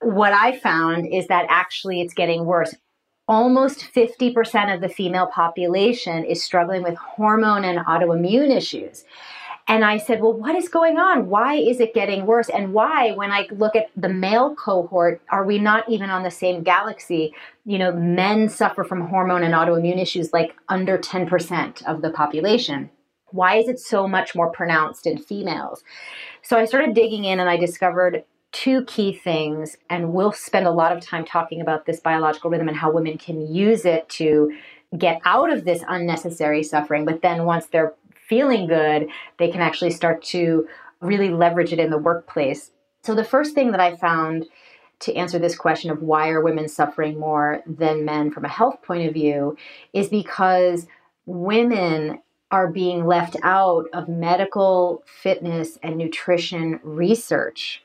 What 0.00 0.32
I 0.32 0.58
found 0.58 1.06
is 1.06 1.26
that 1.28 1.46
actually 1.48 2.00
it's 2.00 2.14
getting 2.14 2.44
worse. 2.44 2.74
Almost 3.28 3.92
50% 3.94 4.74
of 4.74 4.80
the 4.80 4.88
female 4.88 5.26
population 5.26 6.24
is 6.24 6.42
struggling 6.42 6.82
with 6.82 6.96
hormone 6.96 7.64
and 7.64 7.78
autoimmune 7.80 8.54
issues. 8.54 9.04
And 9.68 9.84
I 9.84 9.98
said, 9.98 10.20
Well, 10.20 10.32
what 10.32 10.54
is 10.54 10.68
going 10.68 10.98
on? 10.98 11.28
Why 11.28 11.54
is 11.54 11.80
it 11.80 11.94
getting 11.94 12.24
worse? 12.24 12.48
And 12.48 12.72
why, 12.72 13.12
when 13.12 13.32
I 13.32 13.48
look 13.50 13.74
at 13.74 13.90
the 13.96 14.08
male 14.08 14.54
cohort, 14.54 15.20
are 15.30 15.44
we 15.44 15.58
not 15.58 15.88
even 15.88 16.08
on 16.10 16.22
the 16.22 16.30
same 16.30 16.62
galaxy? 16.62 17.34
You 17.64 17.78
know, 17.78 17.92
men 17.92 18.48
suffer 18.48 18.84
from 18.84 19.08
hormone 19.08 19.42
and 19.42 19.54
autoimmune 19.54 20.00
issues 20.00 20.32
like 20.32 20.54
under 20.68 20.98
10% 20.98 21.82
of 21.84 22.00
the 22.00 22.10
population. 22.10 22.90
Why 23.30 23.56
is 23.56 23.68
it 23.68 23.80
so 23.80 24.06
much 24.06 24.36
more 24.36 24.50
pronounced 24.50 25.06
in 25.06 25.18
females? 25.18 25.82
So 26.42 26.56
I 26.56 26.64
started 26.64 26.94
digging 26.94 27.24
in 27.24 27.40
and 27.40 27.50
I 27.50 27.56
discovered 27.56 28.24
two 28.52 28.84
key 28.84 29.12
things. 29.12 29.76
And 29.90 30.12
we'll 30.12 30.32
spend 30.32 30.66
a 30.66 30.70
lot 30.70 30.96
of 30.96 31.02
time 31.02 31.24
talking 31.24 31.60
about 31.60 31.86
this 31.86 32.00
biological 32.00 32.50
rhythm 32.50 32.68
and 32.68 32.76
how 32.76 32.92
women 32.92 33.18
can 33.18 33.52
use 33.52 33.84
it 33.84 34.08
to 34.10 34.56
get 34.96 35.20
out 35.24 35.52
of 35.52 35.64
this 35.64 35.82
unnecessary 35.88 36.62
suffering. 36.62 37.04
But 37.04 37.20
then 37.20 37.44
once 37.44 37.66
they're 37.66 37.94
feeling 38.28 38.66
good, 38.66 39.08
they 39.38 39.50
can 39.50 39.60
actually 39.60 39.90
start 39.90 40.22
to 40.24 40.66
really 41.00 41.30
leverage 41.30 41.72
it 41.72 41.78
in 41.78 41.90
the 41.90 41.98
workplace. 41.98 42.72
So, 43.02 43.14
the 43.14 43.24
first 43.24 43.54
thing 43.54 43.70
that 43.70 43.80
I 43.80 43.96
found 43.96 44.46
to 45.00 45.14
answer 45.14 45.38
this 45.38 45.56
question 45.56 45.90
of 45.90 46.02
why 46.02 46.30
are 46.30 46.42
women 46.42 46.68
suffering 46.68 47.18
more 47.18 47.62
than 47.66 48.04
men 48.04 48.30
from 48.30 48.44
a 48.44 48.48
health 48.50 48.82
point 48.82 49.06
of 49.06 49.14
view 49.14 49.56
is 49.92 50.08
because 50.08 50.86
women 51.26 52.20
are 52.50 52.70
being 52.70 53.06
left 53.06 53.36
out 53.42 53.86
of 53.92 54.08
medical 54.08 55.02
fitness 55.06 55.78
and 55.82 55.96
nutrition 55.96 56.80
research 56.82 57.82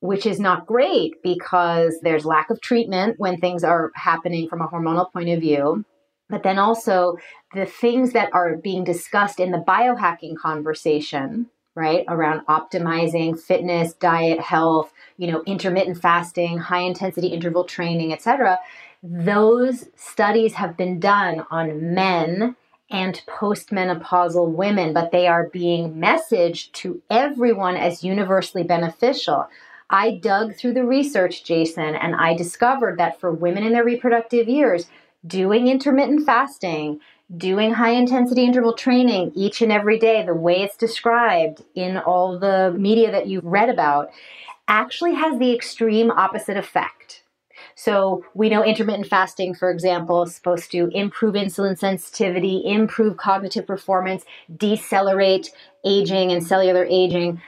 which 0.00 0.26
is 0.26 0.38
not 0.38 0.66
great 0.66 1.20
because 1.22 1.98
there's 2.02 2.26
lack 2.26 2.50
of 2.50 2.60
treatment 2.60 3.18
when 3.18 3.38
things 3.38 3.64
are 3.64 3.90
happening 3.94 4.46
from 4.48 4.60
a 4.60 4.68
hormonal 4.68 5.10
point 5.12 5.28
of 5.28 5.40
view 5.40 5.84
but 6.28 6.42
then 6.42 6.58
also 6.58 7.16
the 7.56 7.66
things 7.66 8.12
that 8.12 8.28
are 8.34 8.56
being 8.56 8.84
discussed 8.84 9.40
in 9.40 9.50
the 9.50 9.58
biohacking 9.58 10.36
conversation 10.36 11.46
right 11.74 12.04
around 12.08 12.46
optimizing 12.46 13.38
fitness 13.38 13.94
diet 13.94 14.38
health 14.38 14.92
you 15.16 15.30
know 15.30 15.42
intermittent 15.46 16.00
fasting 16.00 16.58
high 16.58 16.82
intensity 16.82 17.28
interval 17.28 17.64
training 17.64 18.12
etc 18.12 18.58
those 19.02 19.88
studies 19.96 20.54
have 20.54 20.76
been 20.76 21.00
done 21.00 21.44
on 21.50 21.94
men 21.94 22.54
and 22.90 23.22
postmenopausal 23.26 24.48
women 24.52 24.92
but 24.92 25.10
they 25.10 25.26
are 25.26 25.48
being 25.48 25.94
messaged 25.94 26.70
to 26.72 27.00
everyone 27.10 27.76
as 27.76 28.04
universally 28.04 28.62
beneficial. 28.62 29.48
I 29.88 30.18
dug 30.22 30.56
through 30.56 30.74
the 30.74 30.84
research 30.84 31.44
jason 31.44 31.94
and 31.94 32.14
i 32.16 32.34
discovered 32.34 32.98
that 32.98 33.20
for 33.20 33.30
women 33.30 33.64
in 33.64 33.72
their 33.72 33.84
reproductive 33.84 34.48
years 34.48 34.86
doing 35.26 35.68
intermittent 35.68 36.24
fasting, 36.24 37.00
doing 37.34 37.72
high 37.72 37.90
intensity 37.90 38.44
interval 38.44 38.74
training 38.74 39.32
each 39.34 39.60
and 39.62 39.72
every 39.72 39.98
day, 39.98 40.24
the 40.24 40.34
way 40.34 40.62
it's 40.62 40.76
described 40.76 41.62
in 41.74 41.96
all 41.96 42.38
the 42.38 42.74
media 42.78 43.10
that 43.10 43.26
you've 43.26 43.44
read 43.44 43.68
about, 43.68 44.10
actually 44.68 45.14
has 45.14 45.38
the 45.38 45.52
extreme 45.52 46.10
opposite 46.10 46.56
effect. 46.56 47.22
So, 47.74 48.24
we 48.34 48.48
know 48.48 48.64
intermittent 48.64 49.06
fasting, 49.06 49.54
for 49.54 49.70
example, 49.70 50.22
is 50.22 50.34
supposed 50.34 50.70
to 50.72 50.88
improve 50.92 51.34
insulin 51.34 51.78
sensitivity, 51.78 52.62
improve 52.64 53.16
cognitive 53.16 53.66
performance, 53.66 54.24
decelerate 54.56 55.50
aging 55.84 56.32
and 56.32 56.46
cellular 56.46 56.86
aging 56.88 57.40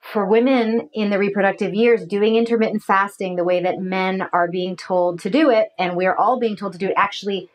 for 0.00 0.24
women 0.24 0.88
in 0.94 1.10
the 1.10 1.18
reproductive 1.18 1.74
years, 1.74 2.06
doing 2.06 2.36
intermittent 2.36 2.82
fasting 2.82 3.36
the 3.36 3.44
way 3.44 3.62
that 3.62 3.80
men 3.80 4.22
are 4.32 4.48
being 4.48 4.76
told 4.76 5.20
to 5.20 5.30
do 5.30 5.50
it, 5.50 5.68
and 5.78 5.96
we're 5.96 6.14
all 6.14 6.38
being 6.38 6.56
told 6.56 6.72
to 6.72 6.78
do 6.78 6.86
it, 6.88 6.94
actually 6.96 7.50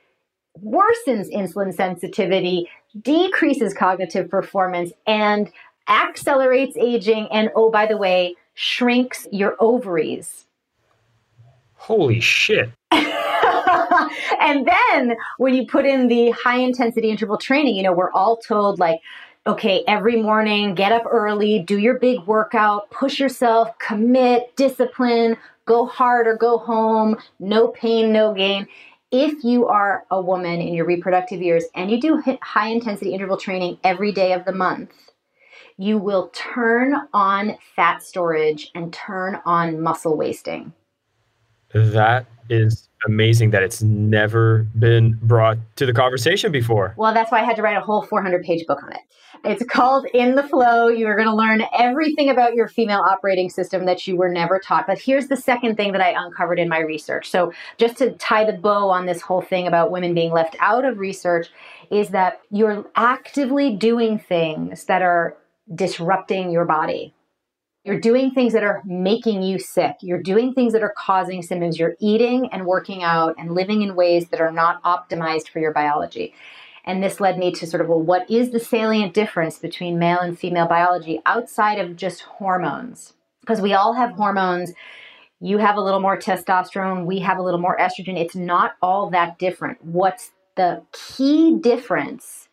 worsens 0.61 1.31
insulin 1.33 1.73
sensitivity, 1.73 2.69
decreases 3.01 3.73
cognitive 3.73 4.29
performance, 4.29 4.91
and 5.07 5.51
accelerates 5.87 6.77
aging, 6.77 7.27
and 7.31 7.49
oh, 7.55 7.69
by 7.69 7.85
the 7.85 7.97
way, 7.97 8.35
shrinks 8.53 9.27
your 9.31 9.55
ovaries. 9.59 10.45
Holy 11.73 12.19
shit. 12.19 12.69
and 12.91 14.67
then 14.67 15.15
when 15.37 15.53
you 15.53 15.65
put 15.65 15.85
in 15.85 16.07
the 16.07 16.31
high 16.31 16.59
intensity 16.59 17.09
interval 17.09 17.37
training, 17.37 17.75
you 17.75 17.83
know, 17.83 17.91
we're 17.91 18.11
all 18.11 18.37
told 18.37 18.79
like 18.79 18.99
okay, 19.45 19.83
every 19.87 20.21
morning, 20.21 20.73
get 20.73 20.93
up 20.93 21.03
early, 21.09 21.59
do 21.59 21.77
your 21.77 21.99
big 21.99 22.21
workout, 22.25 22.89
push 22.91 23.19
yourself, 23.19 23.77
commit, 23.77 24.55
discipline, 24.55 25.35
go 25.65 25.85
hard 25.85 26.27
or 26.27 26.37
go 26.37 26.57
home, 26.57 27.17
no 27.39 27.67
pain, 27.69 28.13
no 28.13 28.33
gain. 28.33 28.65
If 29.15 29.43
you 29.43 29.67
are 29.67 30.05
a 30.09 30.19
woman 30.19 30.59
in 30.59 30.73
your 30.73 30.87
reproductive 30.87 31.39
years 31.39 31.65
and 31.75 31.91
you 31.91 32.01
do 32.01 32.23
high 32.41 32.69
intensity 32.69 33.13
interval 33.13 33.37
training 33.37 33.77
every 33.83 34.11
day 34.11 34.33
of 34.33 34.43
the 34.43 34.53
month, 34.53 35.11
you 35.77 35.99
will 35.99 36.29
turn 36.29 36.95
on 37.13 37.55
fat 37.75 38.01
storage 38.01 38.71
and 38.73 38.91
turn 38.91 39.39
on 39.45 39.79
muscle 39.79 40.17
wasting. 40.17 40.73
That 41.73 42.25
is 42.49 42.89
amazing 43.05 43.51
that 43.51 43.63
it's 43.63 43.81
never 43.81 44.67
been 44.77 45.19
brought 45.21 45.57
to 45.75 45.85
the 45.85 45.93
conversation 45.93 46.51
before. 46.51 46.93
Well, 46.97 47.13
that's 47.13 47.31
why 47.31 47.41
I 47.41 47.43
had 47.43 47.55
to 47.57 47.61
write 47.61 47.77
a 47.77 47.81
whole 47.81 48.03
400 48.03 48.43
page 48.43 48.65
book 48.65 48.81
on 48.83 48.93
it. 48.93 49.01
It's 49.45 49.63
called 49.65 50.05
In 50.13 50.35
the 50.35 50.43
Flow. 50.43 50.87
You 50.87 51.07
are 51.07 51.15
going 51.15 51.27
to 51.27 51.35
learn 51.35 51.63
everything 51.77 52.29
about 52.29 52.53
your 52.53 52.69
female 52.69 53.01
operating 53.01 53.49
system 53.49 53.85
that 53.85 54.07
you 54.07 54.15
were 54.15 54.29
never 54.29 54.57
taught. 54.57 54.87
But 54.87 54.99
here's 54.99 55.27
the 55.27 55.35
second 55.35 55.75
thing 55.75 55.91
that 55.91 56.01
I 56.01 56.13
uncovered 56.15 56.59
in 56.59 56.69
my 56.69 56.79
research. 56.79 57.29
So, 57.29 57.51
just 57.77 57.97
to 57.97 58.11
tie 58.13 58.45
the 58.45 58.53
bow 58.53 58.89
on 58.89 59.05
this 59.05 59.21
whole 59.21 59.41
thing 59.41 59.67
about 59.67 59.91
women 59.91 60.13
being 60.13 60.31
left 60.31 60.55
out 60.59 60.85
of 60.85 60.97
research, 60.97 61.47
is 61.91 62.09
that 62.09 62.39
you're 62.51 62.85
actively 62.95 63.75
doing 63.75 64.17
things 64.17 64.85
that 64.85 65.01
are 65.01 65.35
disrupting 65.75 66.51
your 66.51 66.65
body. 66.65 67.13
You're 67.83 67.99
doing 67.99 68.31
things 68.31 68.53
that 68.53 68.63
are 68.63 68.81
making 68.85 69.43
you 69.43 69.59
sick. 69.59 69.97
You're 70.01 70.21
doing 70.21 70.53
things 70.53 70.71
that 70.71 70.83
are 70.83 70.93
causing 70.97 71.41
symptoms. 71.41 71.77
You're 71.77 71.95
eating 71.99 72.47
and 72.53 72.65
working 72.65 73.03
out 73.03 73.35
and 73.37 73.53
living 73.53 73.81
in 73.81 73.95
ways 73.95 74.29
that 74.29 74.39
are 74.39 74.53
not 74.53 74.81
optimized 74.83 75.49
for 75.49 75.59
your 75.59 75.73
biology. 75.73 76.33
And 76.85 77.03
this 77.03 77.19
led 77.19 77.37
me 77.37 77.51
to 77.53 77.67
sort 77.67 77.81
of, 77.81 77.89
well, 77.89 78.01
what 78.01 78.29
is 78.29 78.51
the 78.51 78.59
salient 78.59 79.13
difference 79.13 79.57
between 79.57 79.99
male 79.99 80.19
and 80.19 80.37
female 80.39 80.67
biology 80.67 81.21
outside 81.25 81.79
of 81.79 81.97
just 81.97 82.21
hormones? 82.21 83.13
Because 83.41 83.59
we 83.59 83.73
all 83.73 83.93
have 83.93 84.11
hormones. 84.11 84.71
You 85.41 85.57
have 85.57 85.75
a 85.75 85.81
little 85.81 85.99
more 85.99 86.17
testosterone, 86.17 87.05
we 87.05 87.19
have 87.19 87.37
a 87.37 87.41
little 87.41 87.59
more 87.59 87.77
estrogen. 87.77 88.17
It's 88.17 88.35
not 88.35 88.75
all 88.81 89.09
that 89.09 89.39
different. 89.39 89.83
What's 89.83 90.31
the 90.55 90.83
key 90.93 91.57
difference 91.57 92.47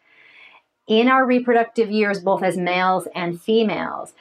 in 0.89 1.07
our 1.07 1.25
reproductive 1.25 1.89
years, 1.89 2.19
both 2.19 2.43
as 2.43 2.57
males 2.57 3.07
and 3.15 3.41
females, 3.41 4.13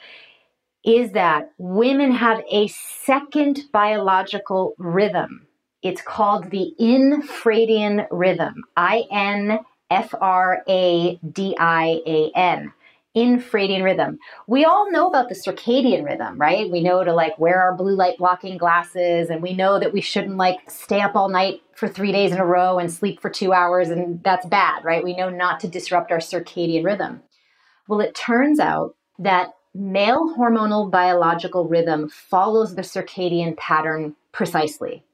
is 0.84 1.12
that 1.12 1.50
women 1.58 2.12
have 2.12 2.42
a 2.50 2.68
second 2.68 3.60
biological 3.72 4.74
rhythm. 4.78 5.46
It's 5.82 6.02
called 6.02 6.50
the 6.50 6.74
infradian 6.80 8.06
rhythm. 8.10 8.64
I 8.76 9.04
N 9.10 9.60
F 9.90 10.14
R 10.20 10.62
A 10.68 11.16
D 11.16 11.56
I 11.58 12.00
A 12.06 12.30
N. 12.34 12.72
Infradian 13.16 13.82
rhythm. 13.82 14.20
We 14.46 14.64
all 14.64 14.90
know 14.92 15.08
about 15.08 15.28
the 15.28 15.34
circadian 15.34 16.04
rhythm, 16.04 16.38
right? 16.38 16.70
We 16.70 16.80
know 16.80 17.02
to 17.02 17.12
like 17.12 17.36
wear 17.40 17.60
our 17.60 17.74
blue 17.74 17.96
light 17.96 18.18
blocking 18.18 18.56
glasses 18.56 19.30
and 19.30 19.42
we 19.42 19.52
know 19.52 19.80
that 19.80 19.92
we 19.92 20.00
shouldn't 20.00 20.36
like 20.36 20.70
stay 20.70 21.00
up 21.00 21.16
all 21.16 21.28
night 21.28 21.60
for 21.74 21.88
three 21.88 22.12
days 22.12 22.30
in 22.30 22.38
a 22.38 22.46
row 22.46 22.78
and 22.78 22.92
sleep 22.92 23.20
for 23.20 23.28
two 23.28 23.52
hours 23.52 23.90
and 23.90 24.22
that's 24.22 24.46
bad, 24.46 24.84
right? 24.84 25.02
We 25.02 25.16
know 25.16 25.28
not 25.28 25.58
to 25.60 25.68
disrupt 25.68 26.12
our 26.12 26.18
circadian 26.18 26.84
rhythm. 26.84 27.22
Well, 27.88 28.00
it 28.00 28.14
turns 28.14 28.60
out 28.60 28.94
that 29.18 29.54
male 29.74 30.34
hormonal 30.36 30.90
biological 30.90 31.66
rhythm 31.66 32.08
follows 32.08 32.74
the 32.74 32.82
circadian 32.82 33.56
pattern 33.56 34.14
precisely. 34.32 35.04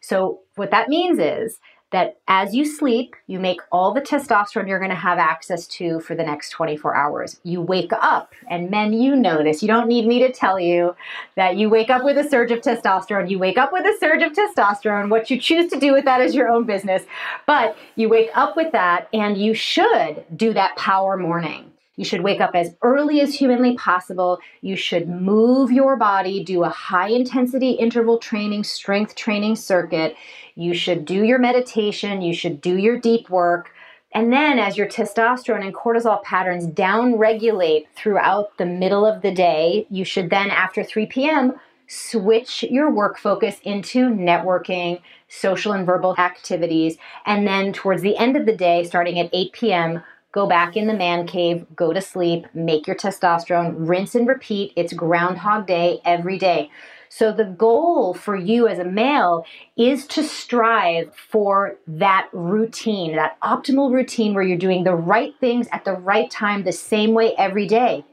So, 0.00 0.40
what 0.56 0.70
that 0.70 0.88
means 0.88 1.18
is 1.18 1.58
that 1.90 2.18
as 2.28 2.54
you 2.54 2.66
sleep, 2.66 3.16
you 3.28 3.38
make 3.38 3.60
all 3.72 3.94
the 3.94 4.00
testosterone 4.00 4.68
you're 4.68 4.78
going 4.78 4.90
to 4.90 4.94
have 4.94 5.18
access 5.18 5.66
to 5.66 6.00
for 6.00 6.14
the 6.14 6.22
next 6.22 6.50
24 6.50 6.94
hours. 6.94 7.40
You 7.44 7.62
wake 7.62 7.92
up, 7.92 8.34
and 8.50 8.70
men, 8.70 8.92
you 8.92 9.16
know 9.16 9.42
this. 9.42 9.62
You 9.62 9.68
don't 9.68 9.88
need 9.88 10.06
me 10.06 10.18
to 10.18 10.30
tell 10.30 10.60
you 10.60 10.94
that 11.36 11.56
you 11.56 11.70
wake 11.70 11.88
up 11.88 12.04
with 12.04 12.18
a 12.18 12.28
surge 12.28 12.50
of 12.50 12.60
testosterone. 12.60 13.30
You 13.30 13.38
wake 13.38 13.56
up 13.56 13.72
with 13.72 13.86
a 13.86 13.96
surge 13.98 14.22
of 14.22 14.32
testosterone. 14.32 15.08
What 15.08 15.30
you 15.30 15.38
choose 15.38 15.70
to 15.72 15.80
do 15.80 15.92
with 15.92 16.04
that 16.04 16.20
is 16.20 16.34
your 16.34 16.48
own 16.48 16.64
business. 16.64 17.04
But 17.46 17.76
you 17.96 18.10
wake 18.10 18.30
up 18.34 18.54
with 18.54 18.72
that, 18.72 19.08
and 19.14 19.38
you 19.38 19.54
should 19.54 20.24
do 20.36 20.52
that 20.52 20.76
power 20.76 21.16
morning. 21.16 21.72
You 21.98 22.04
should 22.04 22.22
wake 22.22 22.40
up 22.40 22.52
as 22.54 22.76
early 22.82 23.20
as 23.20 23.34
humanly 23.34 23.74
possible. 23.74 24.38
You 24.60 24.76
should 24.76 25.08
move 25.08 25.72
your 25.72 25.96
body, 25.96 26.44
do 26.44 26.62
a 26.62 26.68
high 26.68 27.08
intensity 27.08 27.72
interval 27.72 28.18
training, 28.18 28.62
strength 28.62 29.16
training 29.16 29.56
circuit. 29.56 30.14
You 30.54 30.74
should 30.74 31.04
do 31.04 31.24
your 31.24 31.40
meditation. 31.40 32.22
You 32.22 32.34
should 32.34 32.60
do 32.60 32.78
your 32.78 33.00
deep 33.00 33.28
work. 33.28 33.72
And 34.12 34.32
then, 34.32 34.60
as 34.60 34.76
your 34.78 34.86
testosterone 34.86 35.64
and 35.64 35.74
cortisol 35.74 36.22
patterns 36.22 36.66
down 36.66 37.16
regulate 37.16 37.88
throughout 37.96 38.56
the 38.58 38.64
middle 38.64 39.04
of 39.04 39.20
the 39.20 39.32
day, 39.32 39.84
you 39.90 40.04
should 40.04 40.30
then, 40.30 40.50
after 40.50 40.84
3 40.84 41.06
p.m., 41.06 41.58
switch 41.88 42.62
your 42.62 42.92
work 42.92 43.18
focus 43.18 43.56
into 43.64 44.08
networking, 44.08 45.00
social 45.26 45.72
and 45.72 45.84
verbal 45.84 46.14
activities. 46.16 46.96
And 47.26 47.44
then, 47.44 47.72
towards 47.72 48.02
the 48.02 48.16
end 48.16 48.36
of 48.36 48.46
the 48.46 48.56
day, 48.56 48.84
starting 48.84 49.18
at 49.18 49.30
8 49.32 49.52
p.m., 49.52 50.04
go 50.32 50.46
back 50.46 50.76
in 50.76 50.86
the 50.86 50.94
man 50.94 51.26
cave, 51.26 51.66
go 51.74 51.92
to 51.92 52.00
sleep, 52.00 52.46
make 52.54 52.86
your 52.86 52.96
testosterone, 52.96 53.74
rinse 53.76 54.14
and 54.14 54.28
repeat. 54.28 54.72
It's 54.76 54.92
Groundhog 54.92 55.66
Day 55.66 56.00
every 56.04 56.38
day. 56.38 56.70
So, 57.10 57.32
the 57.32 57.44
goal 57.44 58.12
for 58.12 58.36
you 58.36 58.68
as 58.68 58.78
a 58.78 58.84
male 58.84 59.46
is 59.78 60.06
to 60.08 60.22
strive 60.22 61.14
for 61.16 61.76
that 61.86 62.28
routine, 62.32 63.16
that 63.16 63.40
optimal 63.40 63.90
routine 63.90 64.34
where 64.34 64.42
you're 64.44 64.58
doing 64.58 64.84
the 64.84 64.94
right 64.94 65.32
things 65.40 65.68
at 65.72 65.86
the 65.86 65.94
right 65.94 66.30
time, 66.30 66.64
the 66.64 66.72
same 66.72 67.14
way 67.14 67.34
every 67.38 67.66
day. 67.66 68.04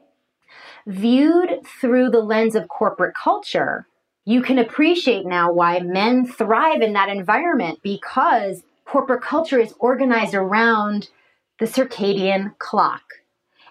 Viewed 0.88 1.60
through 1.82 2.10
the 2.10 2.22
lens 2.22 2.56
of 2.56 2.70
corporate 2.70 3.16
culture, 3.22 3.86
you 4.24 4.42
can 4.42 4.58
appreciate 4.58 5.26
now 5.26 5.52
why 5.52 5.80
men 5.80 6.26
thrive 6.26 6.82
in 6.82 6.94
that 6.94 7.10
environment 7.10 7.80
because 7.84 8.64
corporate 8.86 9.22
culture 9.22 9.60
is 9.60 9.74
organized 9.80 10.34
around 10.34 11.10
the 11.60 11.66
circadian 11.66 12.58
clock. 12.60 13.02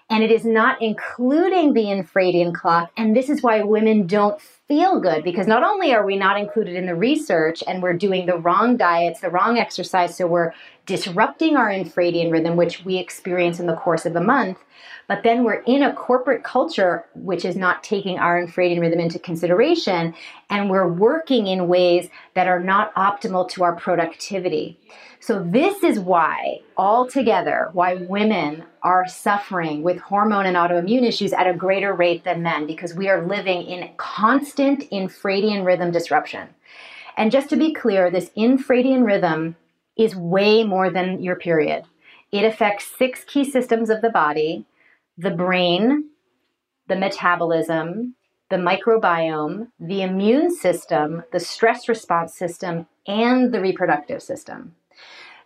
And 0.07 0.23
it 0.23 0.31
is 0.31 0.45
not 0.45 0.81
including 0.81 1.73
the 1.73 1.85
infradian 1.85 2.53
clock. 2.53 2.91
And 2.95 3.15
this 3.15 3.27
is 3.27 3.41
why 3.41 3.63
women 3.63 4.05
don't 4.05 4.39
feel 4.39 4.99
good 4.99 5.23
because 5.23 5.47
not 5.47 5.63
only 5.63 5.93
are 5.93 6.05
we 6.05 6.15
not 6.15 6.39
included 6.39 6.75
in 6.75 6.85
the 6.85 6.95
research 6.95 7.63
and 7.67 7.81
we're 7.81 7.93
doing 7.93 8.25
the 8.25 8.37
wrong 8.37 8.77
diets, 8.77 9.21
the 9.21 9.29
wrong 9.29 9.57
exercise, 9.57 10.15
so 10.15 10.27
we're 10.27 10.53
disrupting 10.85 11.57
our 11.57 11.69
infradian 11.69 12.31
rhythm, 12.31 12.55
which 12.55 12.85
we 12.85 12.97
experience 12.97 13.59
in 13.59 13.65
the 13.65 13.75
course 13.75 14.05
of 14.05 14.15
a 14.15 14.21
month, 14.21 14.59
but 15.07 15.23
then 15.23 15.43
we're 15.43 15.61
in 15.65 15.83
a 15.83 15.93
corporate 15.93 16.43
culture 16.43 17.05
which 17.15 17.45
is 17.45 17.55
not 17.55 17.83
taking 17.83 18.17
our 18.17 18.43
infradian 18.43 18.79
rhythm 18.79 18.99
into 18.99 19.19
consideration, 19.19 20.13
and 20.49 20.69
we're 20.69 20.87
working 20.87 21.47
in 21.47 21.67
ways 21.67 22.09
that 22.33 22.47
are 22.47 22.59
not 22.59 22.93
optimal 22.95 23.49
to 23.49 23.63
our 23.63 23.75
productivity. 23.75 24.79
So, 25.19 25.43
this 25.43 25.83
is 25.83 25.99
why, 25.99 26.59
altogether, 26.77 27.69
why 27.73 27.95
women 27.95 28.63
are 28.83 29.07
suffering 29.07 29.81
with 29.81 29.97
hormone 29.97 30.45
and 30.45 30.55
autoimmune 30.55 31.07
issues 31.07 31.33
at 31.33 31.47
a 31.47 31.53
greater 31.53 31.93
rate 31.93 32.23
than 32.23 32.43
men, 32.43 32.67
because 32.67 32.93
we 32.93 33.09
are 33.09 33.25
living 33.25 33.63
in 33.63 33.89
constant 33.97 34.89
infradian 34.91 35.65
rhythm 35.65 35.91
disruption. 35.91 36.47
And 37.17 37.31
just 37.31 37.49
to 37.49 37.55
be 37.55 37.73
clear, 37.73 38.11
this 38.11 38.29
infradian 38.37 39.05
rhythm 39.05 39.55
is 39.97 40.15
way 40.15 40.63
more 40.63 40.91
than 40.91 41.23
your 41.23 41.37
period. 41.37 41.85
It 42.31 42.43
affects 42.43 42.91
six 42.97 43.23
key 43.23 43.49
systems 43.49 43.89
of 43.89 44.01
the 44.01 44.09
body 44.09 44.65
the 45.17 45.31
brain, 45.31 46.09
the 46.87 46.95
metabolism, 46.95 48.15
the 48.49 48.57
microbiome, 48.57 49.67
the 49.79 50.01
immune 50.01 50.55
system, 50.55 51.23
the 51.31 51.39
stress 51.39 51.89
response 51.89 52.33
system, 52.37 52.87
and 53.07 53.53
the 53.53 53.61
reproductive 53.61 54.21
system. 54.21 54.75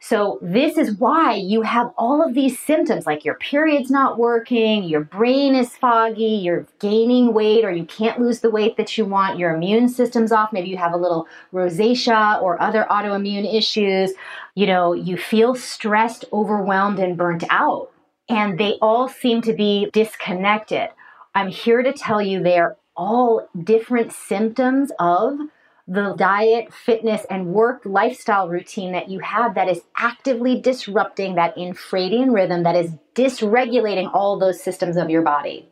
So, 0.02 0.40
this 0.42 0.78
is 0.78 0.98
why 0.98 1.34
you 1.34 1.62
have 1.62 1.92
all 1.98 2.26
of 2.26 2.34
these 2.34 2.58
symptoms 2.58 3.06
like 3.06 3.26
your 3.26 3.36
period's 3.36 3.92
not 3.92 4.18
working, 4.18 4.86
your 4.86 5.02
brain 5.02 5.56
is 5.56 5.76
foggy, 5.76 6.40
you're 6.42 6.66
gaining 6.80 7.34
weight, 7.34 7.66
or 7.66 7.72
you 7.72 7.84
can't 7.84 8.20
lose 8.20 8.40
the 8.40 8.50
weight 8.50 8.78
that 8.78 8.98
you 8.98 9.04
want, 9.04 9.38
your 9.38 9.54
immune 9.54 9.90
system's 9.90 10.32
off, 10.32 10.54
maybe 10.54 10.70
you 10.70 10.78
have 10.78 10.94
a 10.94 10.98
little 10.98 11.28
rosacea 11.54 12.42
or 12.42 12.62
other 12.62 12.88
autoimmune 12.90 13.54
issues. 13.54 14.14
You 14.56 14.68
know, 14.68 14.94
you 14.94 15.18
feel 15.18 15.54
stressed, 15.54 16.24
overwhelmed, 16.32 17.00
and 17.00 17.18
burnt 17.18 17.44
out 17.50 17.92
and 18.30 18.60
they 18.60 18.78
all 18.82 19.10
seem 19.10 19.42
to 19.42 19.54
be 19.54 19.90
disconnected. 19.92 20.90
I'm 21.36 21.50
here 21.50 21.82
to 21.82 21.92
tell 21.92 22.22
you 22.22 22.42
they're 22.42 22.78
all 23.00 23.48
different 23.64 24.12
symptoms 24.12 24.92
of 25.00 25.40
the 25.88 26.14
diet, 26.18 26.72
fitness, 26.72 27.26
and 27.30 27.48
work 27.48 27.82
lifestyle 27.86 28.50
routine 28.50 28.92
that 28.92 29.10
you 29.10 29.20
have 29.20 29.56
that 29.56 29.70
is 29.70 29.82
actively 29.98 30.62
disrupting 30.62 31.36
that 31.36 31.56
infradian 31.56 32.32
rhythm 32.32 32.62
that 32.64 32.76
is 32.76 32.92
dysregulating 33.16 34.14
all 34.14 34.38
those 34.38 34.62
systems 34.62 34.98
of 34.98 35.10
your 35.10 35.24
body. 35.24 35.68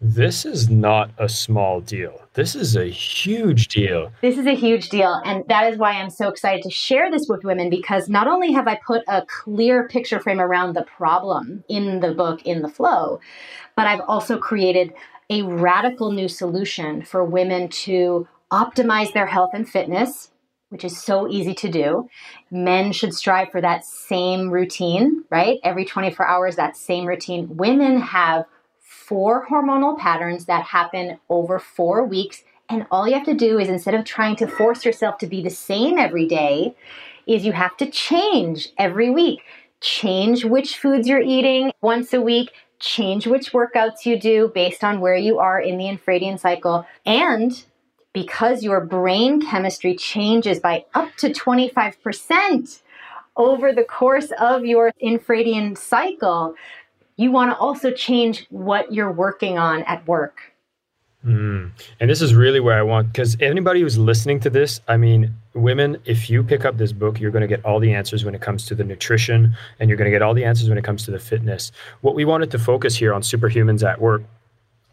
This 0.00 0.44
is 0.44 0.68
not 0.68 1.10
a 1.16 1.30
small 1.30 1.80
deal. 1.80 2.20
This 2.34 2.54
is 2.54 2.76
a 2.76 2.84
huge 2.84 3.68
deal. 3.68 4.12
This 4.20 4.36
is 4.36 4.44
a 4.44 4.54
huge 4.54 4.90
deal. 4.90 5.22
And 5.24 5.44
that 5.48 5.72
is 5.72 5.78
why 5.78 5.92
I'm 5.92 6.10
so 6.10 6.28
excited 6.28 6.62
to 6.64 6.70
share 6.70 7.10
this 7.10 7.26
with 7.26 7.42
women 7.42 7.70
because 7.70 8.06
not 8.08 8.26
only 8.26 8.52
have 8.52 8.68
I 8.68 8.78
put 8.86 9.02
a 9.08 9.24
clear 9.24 9.88
picture 9.88 10.20
frame 10.20 10.40
around 10.40 10.74
the 10.74 10.82
problem 10.82 11.64
in 11.70 12.00
the 12.00 12.12
book, 12.12 12.42
In 12.42 12.60
the 12.60 12.68
Flow, 12.68 13.18
but 13.76 13.86
I've 13.86 14.02
also 14.06 14.36
created 14.36 14.92
a 15.30 15.42
radical 15.42 16.12
new 16.12 16.28
solution 16.28 17.02
for 17.02 17.24
women 17.24 17.68
to 17.68 18.28
optimize 18.52 19.12
their 19.12 19.26
health 19.26 19.50
and 19.54 19.68
fitness, 19.68 20.30
which 20.68 20.84
is 20.84 21.00
so 21.02 21.28
easy 21.28 21.54
to 21.54 21.70
do. 21.70 22.08
Men 22.50 22.92
should 22.92 23.14
strive 23.14 23.50
for 23.50 23.60
that 23.60 23.84
same 23.84 24.50
routine, 24.50 25.24
right? 25.30 25.58
Every 25.64 25.84
24 25.84 26.26
hours, 26.26 26.56
that 26.56 26.76
same 26.76 27.06
routine. 27.06 27.56
Women 27.56 28.00
have 28.00 28.44
four 28.80 29.46
hormonal 29.46 29.98
patterns 29.98 30.46
that 30.46 30.64
happen 30.64 31.18
over 31.28 31.58
four 31.58 32.04
weeks 32.04 32.44
And 32.68 32.86
all 32.90 33.06
you 33.06 33.14
have 33.14 33.26
to 33.26 33.34
do 33.34 33.58
is 33.58 33.68
instead 33.68 33.94
of 33.94 34.04
trying 34.04 34.36
to 34.36 34.46
force 34.46 34.84
yourself 34.84 35.18
to 35.18 35.26
be 35.26 35.42
the 35.42 35.50
same 35.50 35.98
every 35.98 36.26
day, 36.26 36.74
is 37.26 37.44
you 37.44 37.52
have 37.52 37.76
to 37.78 37.90
change 37.90 38.70
every 38.78 39.10
week. 39.10 39.40
Change 39.80 40.44
which 40.44 40.78
foods 40.78 41.06
you're 41.06 41.20
eating 41.20 41.72
once 41.82 42.12
a 42.14 42.20
week, 42.20 42.50
change 42.84 43.26
which 43.26 43.52
workouts 43.52 44.04
you 44.04 44.18
do 44.18 44.50
based 44.54 44.84
on 44.84 45.00
where 45.00 45.16
you 45.16 45.38
are 45.38 45.60
in 45.60 45.78
the 45.78 45.84
infradian 45.84 46.38
cycle. 46.38 46.86
And 47.06 47.64
because 48.12 48.62
your 48.62 48.80
brain 48.80 49.40
chemistry 49.40 49.96
changes 49.96 50.60
by 50.60 50.84
up 50.94 51.14
to 51.16 51.30
25% 51.30 52.82
over 53.36 53.72
the 53.72 53.84
course 53.84 54.30
of 54.38 54.64
your 54.64 54.92
infradian 55.02 55.76
cycle, 55.76 56.54
you 57.16 57.32
want 57.32 57.50
to 57.50 57.56
also 57.56 57.90
change 57.90 58.46
what 58.50 58.92
you're 58.92 59.12
working 59.12 59.58
on 59.58 59.82
at 59.84 60.06
work. 60.06 60.53
Mm. 61.24 61.70
And 62.00 62.10
this 62.10 62.20
is 62.20 62.34
really 62.34 62.60
where 62.60 62.78
I 62.78 62.82
want, 62.82 63.12
because 63.12 63.36
anybody 63.40 63.80
who's 63.80 63.96
listening 63.96 64.40
to 64.40 64.50
this, 64.50 64.80
I 64.88 64.96
mean, 64.98 65.34
women, 65.54 65.96
if 66.04 66.28
you 66.28 66.42
pick 66.42 66.64
up 66.64 66.76
this 66.76 66.92
book, 66.92 67.18
you're 67.18 67.30
going 67.30 67.42
to 67.42 67.48
get 67.48 67.64
all 67.64 67.80
the 67.80 67.94
answers 67.94 68.24
when 68.24 68.34
it 68.34 68.42
comes 68.42 68.66
to 68.66 68.74
the 68.74 68.84
nutrition 68.84 69.56
and 69.80 69.88
you're 69.88 69.96
going 69.96 70.10
to 70.10 70.14
get 70.14 70.22
all 70.22 70.34
the 70.34 70.44
answers 70.44 70.68
when 70.68 70.76
it 70.76 70.84
comes 70.84 71.04
to 71.04 71.10
the 71.10 71.18
fitness. 71.18 71.72
What 72.02 72.14
we 72.14 72.24
wanted 72.24 72.50
to 72.50 72.58
focus 72.58 72.94
here 72.94 73.14
on 73.14 73.22
Superhumans 73.22 73.82
at 73.88 74.00
Work 74.00 74.22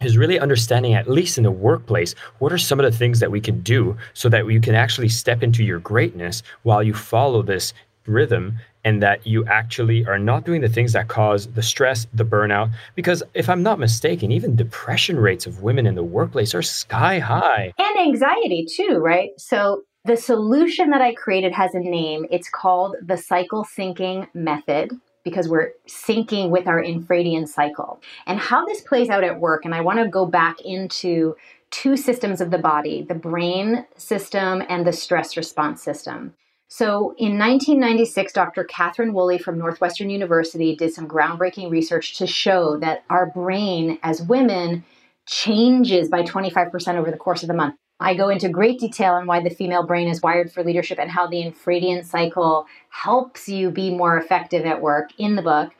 is 0.02 0.17
really 0.17 0.39
understanding, 0.39 0.94
at 0.94 1.10
least 1.10 1.38
in 1.38 1.44
the 1.44 1.52
workplace, 1.52 2.15
what 2.39 2.54
are 2.54 2.58
some 2.58 2.80
of 2.80 2.89
the 2.89 2.98
things 2.98 3.20
that 3.20 3.30
we 3.30 3.41
can 3.41 3.62
do 3.62 3.98
so 4.13 4.30
that 4.30 4.48
you 4.48 4.62
can 4.62 4.74
actually 4.74 5.10
step 5.10 5.44
into 5.44 5.63
your 5.63 5.80
greatness 5.80 6.44
while 6.63 6.82
you 6.82 6.94
follow 6.94 7.41
this 7.41 7.74
rhythm 8.08 8.58
and 8.84 9.02
that 9.02 9.26
you 9.26 9.46
actually 9.46 10.06
are 10.06 10.20
not 10.20 10.46
doing 10.46 10.62
the 10.62 10.70
things 10.70 10.94
that 10.94 11.08
cause 11.08 11.48
the 11.48 11.63
stress, 11.63 12.08
the 12.13 12.26
burnout. 12.26 12.72
Because 12.96 13.24
if 13.34 13.50
I'm 13.50 13.63
not 13.63 13.80
mistaken, 13.80 14.32
even 14.32 14.56
depression 14.56 15.20
rates 15.20 15.46
of 15.46 15.62
women 15.62 15.86
in 15.86 15.96
the 15.96 16.04
workplace 16.04 16.54
are 16.56 16.62
sky 16.62 17.20
high. 17.20 17.74
And 17.78 18.00
anxiety 18.00 18.65
too, 18.65 18.98
right? 18.98 19.32
So 19.38 19.84
the 20.06 20.17
solution 20.17 20.89
that 20.89 21.02
I 21.02 21.13
created 21.13 21.54
has 21.54 21.76
a 21.76 21.80
name. 21.80 22.26
It's 22.32 22.50
called 22.50 22.96
the 23.04 23.17
cycle 23.17 23.63
syncing 23.65 24.28
method 24.34 24.91
because 25.24 25.48
we're 25.48 25.74
syncing 25.88 26.50
with 26.50 26.67
our 26.67 26.82
infradian 26.82 27.48
cycle. 27.48 28.02
And 28.26 28.39
how 28.39 28.65
this 28.65 28.82
plays 28.82 29.10
out 29.10 29.24
at 29.24 29.39
work, 29.39 29.65
and 29.65 29.76
I 29.76 29.82
want 29.82 30.00
to 30.00 30.08
go 30.08 30.26
back 30.26 30.60
into 30.62 31.36
two 31.70 31.96
systems 31.96 32.41
of 32.41 32.52
the 32.52 32.58
body 32.58 33.04
the 33.08 33.15
brain 33.15 33.86
system 33.96 34.63
and 34.67 34.86
the 34.86 34.91
stress 34.91 35.38
response 35.38 35.82
system. 35.82 36.34
So 36.74 37.14
in 37.18 37.38
1996, 37.38 38.32
Dr. 38.32 38.64
Catherine 38.64 39.14
Woolley 39.14 39.38
from 39.38 39.58
Northwestern 39.58 40.10
University 40.10 40.74
did 40.74 40.94
some 40.94 41.06
groundbreaking 41.06 41.70
research 41.70 42.18
to 42.20 42.26
show 42.26 42.78
that 42.78 43.04
our 43.10 43.26
brain 43.26 44.00
as 44.04 44.22
women 44.22 44.86
changes 45.28 46.08
by 46.08 46.24
25% 46.24 46.96
over 46.96 47.12
the 47.12 47.18
course 47.18 47.44
of 47.44 47.50
the 47.50 47.54
month. 47.54 47.76
I 48.02 48.16
go 48.16 48.30
into 48.30 48.50
great 48.50 48.80
detail 48.80 49.14
on 49.14 49.28
why 49.28 49.42
the 49.42 49.50
female 49.50 49.86
brain 49.86 50.08
is 50.08 50.22
wired 50.22 50.52
for 50.52 50.64
leadership 50.64 51.00
and 51.00 51.12
how 51.12 51.28
the 51.28 51.44
infradian 51.44 52.04
cycle 52.04 52.66
helps 52.90 53.48
you 53.48 53.70
be 53.70 53.94
more 53.94 54.18
effective 54.18 54.66
at 54.66 54.82
work 54.82 55.12
in 55.18 55.36
the 55.36 55.42
book. 55.42 55.72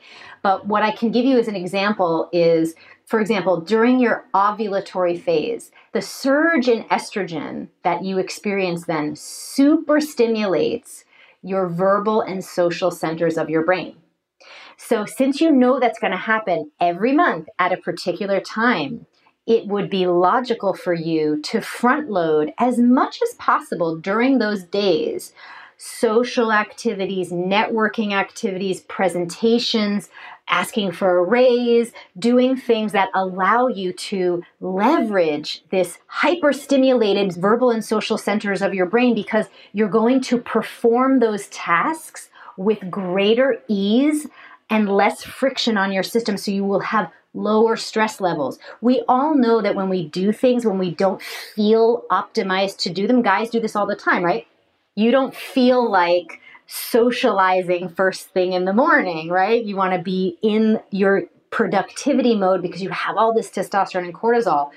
But 0.42 0.66
what 0.66 0.82
I 0.82 0.92
can 0.92 1.10
give 1.10 1.24
you 1.24 1.38
as 1.38 1.48
an 1.48 1.56
example 1.56 2.28
is 2.32 2.74
for 3.12 3.20
example, 3.20 3.60
during 3.60 4.00
your 4.00 4.24
ovulatory 4.32 5.20
phase, 5.20 5.70
the 5.92 6.00
surge 6.00 6.66
in 6.66 6.84
estrogen 6.84 7.68
that 7.82 8.02
you 8.02 8.16
experience 8.16 8.86
then 8.86 9.16
super 9.16 10.00
stimulates 10.00 11.04
your 11.42 11.68
verbal 11.68 12.22
and 12.22 12.42
social 12.42 12.90
centers 12.90 13.36
of 13.36 13.50
your 13.50 13.66
brain. 13.66 13.96
So, 14.78 15.04
since 15.04 15.42
you 15.42 15.52
know 15.52 15.78
that's 15.78 15.98
going 15.98 16.12
to 16.12 16.16
happen 16.16 16.70
every 16.80 17.12
month 17.12 17.48
at 17.58 17.72
a 17.72 17.76
particular 17.76 18.40
time, 18.40 19.06
it 19.46 19.66
would 19.66 19.90
be 19.90 20.06
logical 20.06 20.74
for 20.74 20.94
you 20.94 21.40
to 21.42 21.60
front 21.60 22.10
load 22.10 22.52
as 22.58 22.78
much 22.78 23.20
as 23.22 23.34
possible 23.34 23.96
during 23.96 24.38
those 24.38 24.62
days. 24.64 25.32
Social 25.76 26.52
activities, 26.52 27.32
networking 27.32 28.12
activities, 28.12 28.82
presentations, 28.82 30.10
asking 30.46 30.92
for 30.92 31.18
a 31.18 31.24
raise, 31.24 31.92
doing 32.16 32.56
things 32.56 32.92
that 32.92 33.08
allow 33.14 33.66
you 33.66 33.92
to 33.92 34.44
leverage 34.60 35.64
this 35.70 35.98
hyper-stimulated 36.06 37.34
verbal 37.34 37.70
and 37.70 37.84
social 37.84 38.18
centers 38.18 38.62
of 38.62 38.74
your 38.74 38.86
brain 38.86 39.14
because 39.14 39.46
you're 39.72 39.88
going 39.88 40.20
to 40.20 40.38
perform 40.38 41.18
those 41.18 41.48
tasks 41.48 42.28
with 42.56 42.90
greater 42.90 43.60
ease 43.66 44.28
and 44.70 44.88
less 44.88 45.24
friction 45.24 45.76
on 45.76 45.90
your 45.90 46.02
system. 46.04 46.36
So 46.36 46.50
you 46.50 46.64
will 46.64 46.80
have 46.80 47.10
lower 47.34 47.76
stress 47.76 48.20
levels. 48.20 48.58
We 48.80 49.02
all 49.08 49.34
know 49.34 49.62
that 49.62 49.74
when 49.74 49.88
we 49.88 50.06
do 50.06 50.32
things 50.32 50.66
when 50.66 50.78
we 50.78 50.90
don't 50.90 51.22
feel 51.22 52.04
optimized 52.10 52.78
to 52.78 52.90
do 52.90 53.06
them, 53.06 53.22
guys 53.22 53.50
do 53.50 53.60
this 53.60 53.74
all 53.76 53.86
the 53.86 53.96
time, 53.96 54.22
right? 54.22 54.46
You 54.94 55.10
don't 55.10 55.34
feel 55.34 55.90
like 55.90 56.40
socializing 56.66 57.88
first 57.88 58.28
thing 58.30 58.52
in 58.52 58.64
the 58.64 58.72
morning, 58.72 59.28
right? 59.28 59.64
You 59.64 59.76
want 59.76 59.94
to 59.94 59.98
be 59.98 60.38
in 60.42 60.80
your 60.90 61.24
productivity 61.50 62.34
mode 62.34 62.62
because 62.62 62.82
you 62.82 62.90
have 62.90 63.16
all 63.16 63.34
this 63.34 63.50
testosterone 63.50 64.04
and 64.04 64.14
cortisol. 64.14 64.70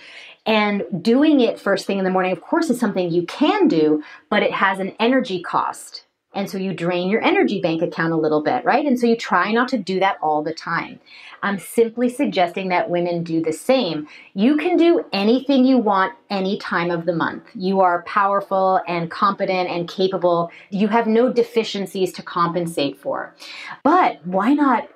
And 0.46 0.84
doing 1.02 1.40
it 1.40 1.60
first 1.60 1.86
thing 1.86 1.98
in 1.98 2.04
the 2.04 2.12
morning, 2.12 2.32
of 2.32 2.42
course, 2.42 2.70
is 2.70 2.80
something 2.80 3.10
you 3.10 3.26
can 3.26 3.68
do, 3.68 4.04
but 4.30 4.44
it 4.44 4.52
has 4.52 4.80
an 4.80 4.94
energy 5.00 5.42
cost. 5.42 6.05
And 6.36 6.50
so 6.50 6.58
you 6.58 6.74
drain 6.74 7.10
your 7.10 7.24
energy 7.24 7.62
bank 7.62 7.82
account 7.82 8.14
a 8.14 8.18
little 8.18 8.44
bit, 8.44 8.64
right? 8.66 8.86
And 8.86 9.00
so 9.00 9.08
you 9.08 9.16
try 9.16 9.52
not 9.52 9.70
to 9.70 9.78
do 9.78 10.00
that 10.02 10.18
all 10.22 10.44
the 10.44 10.54
time. 10.54 11.00
I'm 11.42 11.60
simply 11.60 12.10
suggesting 12.10 12.70
that 12.70 12.90
women 12.90 13.24
do 13.24 13.42
the 13.42 13.54
same. 13.54 14.08
You 14.34 14.58
can 14.58 14.78
do 14.78 15.06
anything 15.14 15.64
you 15.64 15.78
want 15.78 16.14
any 16.30 16.58
time 16.58 16.92
of 16.92 17.06
the 17.06 17.14
month. 17.14 17.44
You 17.56 17.80
are 17.80 18.04
powerful 18.04 18.82
and 18.88 19.10
competent 19.10 19.70
and 19.70 19.88
capable. 19.88 20.52
You 20.72 20.90
have 20.90 21.08
no 21.08 21.32
deficiencies 21.32 22.12
to 22.14 22.24
compensate 22.24 23.00
for. 23.00 23.34
But 23.84 24.26
why 24.26 24.54
not 24.54 24.90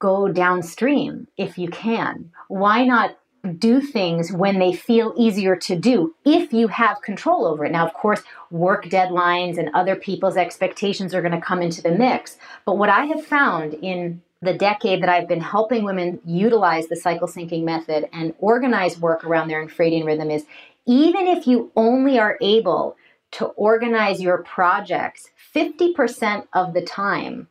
go 0.00 0.28
downstream 0.28 1.28
if 1.36 1.56
you 1.56 1.68
can? 1.68 2.30
Why 2.48 2.84
not 2.84 3.16
do 3.58 3.80
things 3.80 4.32
when 4.32 4.58
they 4.58 4.72
feel 4.72 5.14
easier 5.16 5.56
to 5.56 5.76
do 5.76 6.14
if 6.24 6.52
you 6.52 6.68
have 6.68 7.00
control 7.02 7.46
over 7.46 7.64
it. 7.64 7.72
Now, 7.72 7.86
of 7.86 7.94
course, 7.94 8.22
work 8.50 8.86
deadlines 8.86 9.58
and 9.58 9.70
other 9.74 9.96
people's 9.96 10.36
expectations 10.36 11.14
are 11.14 11.22
going 11.22 11.32
to 11.32 11.40
come 11.40 11.62
into 11.62 11.82
the 11.82 11.90
mix. 11.90 12.36
But 12.66 12.76
what 12.76 12.90
I 12.90 13.06
have 13.06 13.24
found 13.24 13.74
in 13.74 14.20
the 14.42 14.54
decade 14.54 15.02
that 15.02 15.08
I've 15.08 15.28
been 15.28 15.40
helping 15.40 15.84
women 15.84 16.20
utilize 16.24 16.88
the 16.88 16.96
cycle 16.96 17.28
syncing 17.28 17.64
method 17.64 18.08
and 18.12 18.34
organize 18.38 18.98
work 18.98 19.24
around 19.24 19.48
their 19.48 19.66
infradian 19.66 20.04
rhythm 20.04 20.30
is 20.30 20.44
even 20.86 21.26
if 21.26 21.46
you 21.46 21.70
only 21.76 22.18
are 22.18 22.38
able 22.40 22.96
to 23.32 23.46
organize 23.46 24.20
your 24.20 24.38
projects 24.42 25.30
50% 25.54 26.46
of 26.52 26.74
the 26.74 26.82
time 26.82 27.48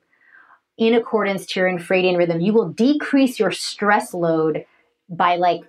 in 0.77 0.93
accordance 0.93 1.45
to 1.45 1.59
your 1.59 1.69
infradian 1.69 2.17
rhythm, 2.17 2.39
you 2.39 2.53
will 2.53 2.69
decrease 2.69 3.39
your 3.39 3.51
stress 3.51 4.13
load 4.13 4.65
by 5.09 5.35
like 5.35 5.61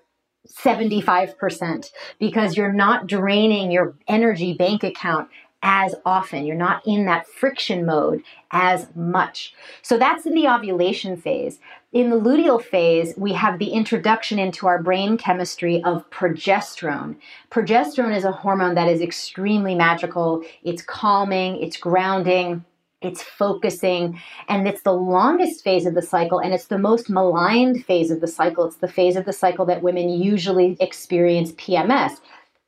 75% 0.49 1.91
because 2.19 2.57
you're 2.57 2.73
not 2.73 3.07
draining 3.07 3.71
your 3.71 3.95
energy 4.09 4.53
bank 4.55 4.83
account 4.83 5.29
as 5.63 5.95
often. 6.07 6.45
You're 6.45 6.57
not 6.57 6.83
in 6.87 7.05
that 7.07 7.27
friction 7.27 7.85
mode 7.85 8.23
as 8.51 8.87
much. 8.95 9.55
So 9.83 9.99
that's 9.99 10.27
in 10.27 10.35
the 10.35 10.49
ovulation 10.49 11.17
phase. 11.17 11.59
In 11.93 12.09
the 12.09 12.17
luteal 12.17 12.63
phase, 12.63 13.15
we 13.17 13.33
have 13.35 13.59
the 13.59 13.71
introduction 13.71 14.39
into 14.39 14.67
our 14.67 14.83
brain 14.83 15.19
chemistry 15.19 15.83
of 15.85 16.09
progesterone. 16.11 17.17
Progesterone 17.51 18.17
is 18.17 18.25
a 18.25 18.33
hormone 18.33 18.75
that 18.77 18.89
is 18.89 19.01
extremely 19.01 19.75
magical. 19.75 20.43
It's 20.63 20.83
calming, 20.83 21.61
it's 21.61 21.77
grounding, 21.77 22.65
it's 23.03 23.23
focusing, 23.23 24.21
and 24.49 24.69
it's 24.69 24.83
the 24.83 24.93
longest 24.93 25.65
phase 25.65 25.87
of 25.87 25.95
the 25.95 26.03
cycle, 26.03 26.39
and 26.39 26.53
it's 26.53 26.67
the 26.67 26.79
most 26.79 27.09
maligned 27.09 27.85
phase 27.87 28.11
of 28.11 28.21
the 28.21 28.27
cycle. 28.27 28.67
It's 28.67 28.77
the 28.77 28.89
phase 28.89 29.17
of 29.17 29.25
the 29.25 29.33
cycle 29.33 29.65
that 29.67 29.83
women 29.83 30.09
usually 30.11 30.77
experience 30.81 31.53
PMS. 31.53 32.19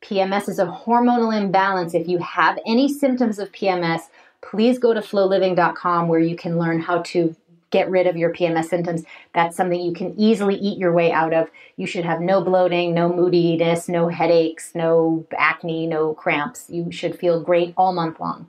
PMS 0.03 0.49
is 0.49 0.59
a 0.59 0.67
hormonal 0.67 1.37
imbalance. 1.37 1.95
If 1.95 2.09
you 2.09 2.19
have 2.19 2.59
any 2.67 2.93
symptoms 2.93 3.39
of 3.39 3.53
PMS, 3.53 4.03
please 4.41 4.79
go 4.79 4.95
to 4.95 5.01
floliving.com 5.01 6.09
where 6.09 6.21
you 6.21 6.35
can 6.35 6.59
learn 6.59 6.81
how 6.81 7.03
to 7.03 7.37
get 7.71 7.91
rid 7.91 8.07
of 8.07 8.17
your 8.17 8.33
PMS 8.33 8.67
symptoms. 8.67 9.05
That's 9.35 9.57
something 9.57 9.81
you 9.81 9.95
can 9.95 10.15
easily 10.19 10.57
eat 10.57 10.79
your 10.79 10.93
way 10.93 11.11
out 11.11 11.33
of. 11.33 11.49
You 11.77 11.87
should 11.87 12.05
have 12.05 12.21
no 12.21 12.43
bloating, 12.43 12.95
no 12.95 13.13
moodiness, 13.13 13.89
no 13.89 14.09
headaches, 14.09 14.75
no 14.75 15.27
acne, 15.37 15.87
no 15.87 16.15
cramps. 16.15 16.67
You 16.69 16.93
should 16.93 17.19
feel 17.19 17.41
great 17.41 17.73
all 17.77 17.93
month 17.93 18.21
long. 18.21 18.47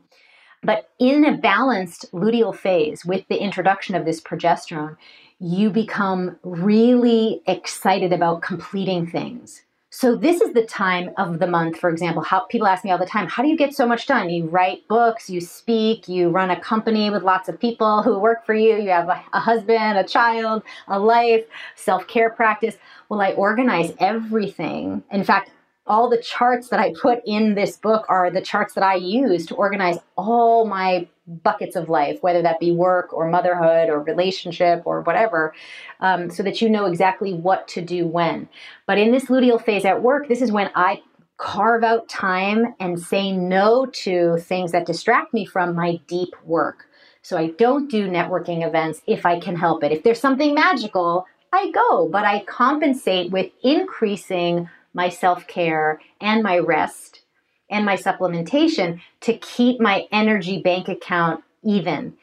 But 0.63 0.89
in 0.99 1.26
a 1.26 1.38
balanced 1.38 2.12
luteal 2.13 2.56
phase 2.56 3.06
with 3.06 3.28
the 3.28 3.41
introduction 3.41 3.95
of 3.95 4.06
this 4.06 4.21
progesterone, 4.21 4.97
you 5.39 5.69
become 5.69 6.38
really 6.43 7.41
excited 7.47 8.13
about 8.13 8.41
completing 8.41 9.06
things. 9.06 9.63
So 9.89 10.15
this 10.15 10.41
is 10.41 10.54
the 10.54 10.65
time 10.65 11.12
of 11.19 11.38
the 11.38 11.45
month, 11.45 11.78
for 11.78 11.88
example, 11.88 12.23
how 12.23 12.45
people 12.47 12.65
ask 12.65 12.84
me 12.84 12.89
all 12.89 12.97
the 12.97 13.06
time, 13.06 13.28
how 13.28 13.43
do 13.43 13.49
you 13.49 13.56
get 13.56 13.76
so 13.76 13.86
much 13.86 14.08
done? 14.08 14.32
You 14.32 14.47
write 14.47 14.88
books, 14.88 15.30
you 15.30 15.39
speak, 15.39 16.08
you 16.08 16.30
run 16.30 16.49
a 16.49 16.60
company 16.60 17.12
with 17.12 17.21
lots 17.21 17.47
of 17.47 17.60
people 17.60 18.02
who 18.02 18.17
work 18.17 18.43
for 18.43 18.56
you, 18.56 18.78
you 18.78 18.89
have 18.89 19.08
a, 19.08 19.23
a 19.34 19.39
husband, 19.39 19.99
a 19.99 20.04
child, 20.04 20.63
a 20.88 20.97
life, 20.97 21.45
self-care 21.76 22.32
practice. 22.32 22.76
Well, 23.10 23.21
I 23.21 23.34
organize 23.34 23.93
everything. 23.99 25.04
In 25.12 25.23
fact, 25.23 25.52
all 25.86 26.10
the 26.10 26.17
charts 26.17 26.69
that 26.69 26.80
I 26.80 26.93
put 26.93 27.22
in 27.26 27.56
this 27.56 27.78
book 27.78 28.06
are 28.08 28.32
the 28.32 28.41
charts 28.41 28.74
that 28.76 28.84
I 28.84 28.96
use 28.96 29.46
to 29.48 29.56
organize 29.56 29.98
all 30.15 30.65
my 30.65 31.08
buckets 31.28 31.76
of 31.76 31.89
life, 31.89 32.22
whether 32.22 32.41
that 32.41 32.60
be 32.60 32.72
work 32.72 33.13
or 33.13 33.30
motherhood 33.30 33.89
or 33.89 34.02
relationship 34.02 34.84
or 34.86 35.02
whatever, 35.02 35.54
um, 36.00 36.30
so 36.30 36.43
that 36.43 36.62
you 36.62 36.69
know 36.69 36.86
exactly 36.86 37.34
what 37.34 37.67
to 37.69 37.82
do 37.82 38.08
when. 38.08 38.48
But 38.88 38.98
in 38.98 39.12
this 39.12 39.26
luteal 39.26 39.63
phase 39.63 39.86
at 39.86 40.02
work, 40.02 40.28
this 40.28 40.41
is 40.41 40.52
when 40.52 40.69
I 40.76 41.02
carve 41.38 41.84
out 41.84 42.08
time 42.08 42.76
and 42.80 43.00
say 43.00 43.32
no 43.32 43.86
to 43.88 44.38
things 44.38 44.72
that 44.72 44.86
distract 44.86 45.34
me 45.34 45.46
from 45.46 45.76
my 45.76 46.00
deep 46.08 46.34
work. 46.46 46.88
So 47.22 47.38
I 47.38 47.48
don't 47.52 47.89
do 47.89 48.08
networking 48.08 48.65
events 48.65 49.02
if 49.08 49.26
I 49.26 49.39
can 49.39 49.56
help 49.56 49.84
it. 49.84 49.91
If 49.91 50.04
there's 50.04 50.19
something 50.19 50.54
magical, 50.54 51.26
I 51.52 51.72
go, 51.72 52.08
but 52.10 52.26
I 52.26 52.43
compensate 52.46 53.32
with 53.32 53.52
increasing 53.63 54.69
my 54.93 55.10
self 55.10 55.47
care 55.47 55.99
and 56.21 56.43
my 56.43 56.58
rest 56.60 57.21
and 57.69 57.86
my 57.86 57.97
supplementation 57.97 59.01
to 59.21 59.38
keep 59.38 59.79
my 59.79 60.08
energy 60.12 60.62
bank 60.62 60.88
account 60.88 61.43
even. 61.63 62.13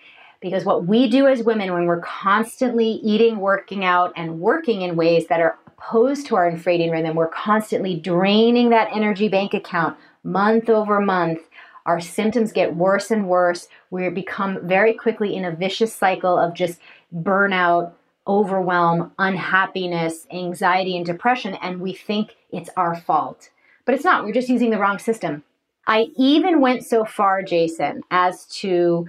Because 0.41 0.65
what 0.65 0.87
we 0.87 1.09
do 1.09 1.27
as 1.27 1.43
women, 1.43 1.73
when 1.73 1.87
we're 1.87 2.01
constantly 2.01 2.93
eating, 3.03 3.41
working 3.41 3.85
out, 3.85 4.13
and 4.17 4.41
working 4.41 4.83
in 4.83 4.97
ways 4.97 5.27
that 5.27 5.41
are 5.41 5.59
opposed 5.67 6.27
to 6.27 6.37
our 6.37 6.51
infradian 6.51 6.91
rhythm, 6.93 7.15
we're 7.15 7.29
constantly 7.29 7.97
draining 7.97 8.71
that 8.71 8.89
energy 8.93 9.29
bank 9.29 9.53
account 9.53 9.99
month 10.25 10.71
over 10.71 11.01
month. 11.01 11.41
Our 11.85 12.01
symptoms 12.01 12.53
get 12.53 12.77
worse 12.77 13.11
and 13.11 13.29
worse. 13.29 13.69
We 13.91 14.09
become 14.11 14.67
very 14.67 14.95
quickly 14.95 15.35
in 15.35 15.45
a 15.45 15.51
vicious 15.51 15.95
cycle 15.95 16.39
of 16.39 16.55
just 16.55 16.79
burnout, 17.15 17.93
overwhelm, 18.31 19.11
unhappiness, 19.19 20.25
anxiety, 20.33 20.97
and 20.97 21.05
depression, 21.05 21.55
and 21.55 21.81
we 21.81 21.93
think 21.93 22.37
it's 22.53 22.71
our 22.77 22.95
fault. 22.95 23.51
But 23.85 23.97
it's 23.97 24.05
not, 24.05 24.25
we're 24.25 24.33
just 24.33 24.49
using 24.49 24.71
the 24.71 24.79
wrong 24.79 25.01
system. 25.01 25.43
I 25.89 26.07
even 26.17 26.61
went 26.61 26.87
so 26.87 27.05
far, 27.05 27.43
Jason, 27.43 28.03
as 28.13 28.47
to 28.61 29.09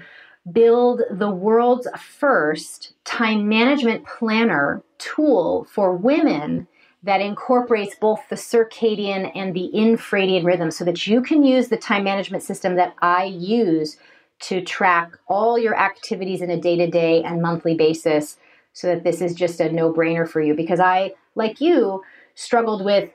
build 0.51 1.03
the 1.11 1.29
world's 1.29 1.87
first 1.99 2.93
time 3.03 3.47
management 3.47 4.07
planner 4.07 4.81
tool 4.97 5.67
for 5.71 5.95
women 5.95 6.67
that 7.03 7.21
incorporates 7.21 7.95
both 7.95 8.21
the 8.29 8.35
circadian 8.35 9.31
and 9.35 9.53
the 9.53 9.69
infradian 9.75 10.43
rhythm 10.43 10.71
so 10.71 10.83
that 10.83 11.05
you 11.05 11.21
can 11.21 11.43
use 11.43 11.67
the 11.67 11.77
time 11.77 12.03
management 12.03 12.41
system 12.41 12.75
that 12.75 12.95
I 13.03 13.25
use 13.25 13.97
to 14.39 14.63
track 14.63 15.11
all 15.27 15.59
your 15.59 15.77
activities 15.77 16.41
in 16.41 16.49
a 16.49 16.59
day 16.59 16.75
to 16.77 16.87
day 16.87 17.21
and 17.21 17.39
monthly 17.39 17.75
basis 17.75 18.37
so 18.73 18.87
that 18.87 19.03
this 19.03 19.21
is 19.21 19.33
just 19.33 19.59
a 19.59 19.71
no 19.71 19.93
brainer 19.93 20.27
for 20.27 20.41
you. 20.41 20.53
Because 20.53 20.79
I, 20.79 21.13
like 21.35 21.61
you, 21.61 22.03
struggled 22.35 22.83
with 22.83 23.09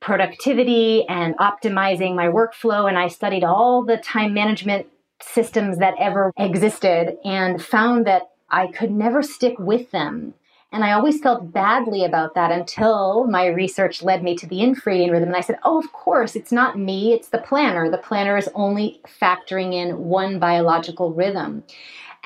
productivity 0.00 1.06
and 1.08 1.36
optimizing 1.38 2.14
my 2.14 2.28
workflow, 2.28 2.88
and 2.88 2.98
I 2.98 3.08
studied 3.08 3.44
all 3.44 3.84
the 3.84 3.96
time 3.96 4.34
management 4.34 4.86
systems 5.22 5.78
that 5.78 5.94
ever 5.98 6.32
existed 6.38 7.16
and 7.24 7.62
found 7.62 8.06
that 8.06 8.30
I 8.50 8.68
could 8.68 8.90
never 8.90 9.22
stick 9.22 9.58
with 9.58 9.90
them. 9.90 10.34
And 10.72 10.84
I 10.84 10.92
always 10.92 11.20
felt 11.20 11.52
badly 11.52 12.04
about 12.04 12.34
that 12.34 12.50
until 12.50 13.26
my 13.26 13.46
research 13.46 14.02
led 14.02 14.22
me 14.22 14.36
to 14.36 14.46
the 14.46 14.56
infradian 14.56 15.10
rhythm. 15.10 15.28
And 15.28 15.36
I 15.36 15.40
said, 15.40 15.58
oh, 15.62 15.78
of 15.78 15.92
course, 15.92 16.36
it's 16.36 16.52
not 16.52 16.78
me, 16.78 17.12
it's 17.14 17.28
the 17.28 17.38
planner. 17.38 17.90
The 17.90 17.98
planner 17.98 18.36
is 18.36 18.50
only 18.54 19.00
factoring 19.20 19.72
in 19.72 20.04
one 20.04 20.38
biological 20.38 21.12
rhythm. 21.12 21.62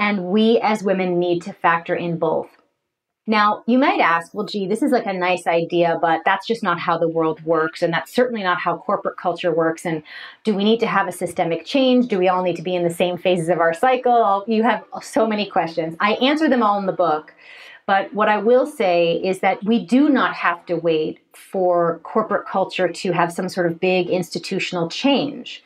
And 0.00 0.24
we 0.24 0.58
as 0.60 0.82
women 0.82 1.20
need 1.20 1.42
to 1.42 1.52
factor 1.52 1.94
in 1.94 2.18
both. 2.18 2.48
Now, 3.26 3.62
you 3.66 3.78
might 3.78 4.00
ask, 4.00 4.34
well, 4.34 4.46
gee, 4.46 4.66
this 4.66 4.82
is 4.82 4.90
like 4.90 5.06
a 5.06 5.12
nice 5.12 5.46
idea, 5.46 5.98
but 6.02 6.22
that's 6.24 6.46
just 6.46 6.64
not 6.64 6.80
how 6.80 6.98
the 6.98 7.06
world 7.06 7.40
works. 7.44 7.82
And 7.82 7.92
that's 7.92 8.12
certainly 8.12 8.42
not 8.42 8.58
how 8.58 8.78
corporate 8.78 9.18
culture 9.18 9.54
works. 9.54 9.84
And 9.84 10.02
do 10.42 10.54
we 10.54 10.64
need 10.64 10.80
to 10.80 10.86
have 10.86 11.06
a 11.06 11.12
systemic 11.12 11.64
change? 11.64 12.08
Do 12.08 12.18
we 12.18 12.28
all 12.28 12.42
need 12.42 12.56
to 12.56 12.62
be 12.62 12.74
in 12.74 12.82
the 12.82 12.90
same 12.90 13.16
phases 13.18 13.48
of 13.48 13.60
our 13.60 13.74
cycle? 13.74 14.42
You 14.48 14.64
have 14.64 14.82
so 15.02 15.28
many 15.28 15.46
questions. 15.46 15.96
I 16.00 16.14
answer 16.14 16.48
them 16.48 16.62
all 16.62 16.78
in 16.80 16.86
the 16.86 16.92
book. 16.92 17.34
But 17.86 18.12
what 18.14 18.28
I 18.28 18.38
will 18.38 18.66
say 18.66 19.20
is 19.22 19.40
that 19.40 19.62
we 19.64 19.84
do 19.84 20.08
not 20.08 20.34
have 20.34 20.64
to 20.66 20.76
wait 20.76 21.20
for 21.34 22.00
corporate 22.04 22.46
culture 22.46 22.88
to 22.88 23.12
have 23.12 23.32
some 23.32 23.48
sort 23.48 23.70
of 23.70 23.78
big 23.78 24.08
institutional 24.08 24.88
change. 24.88 25.62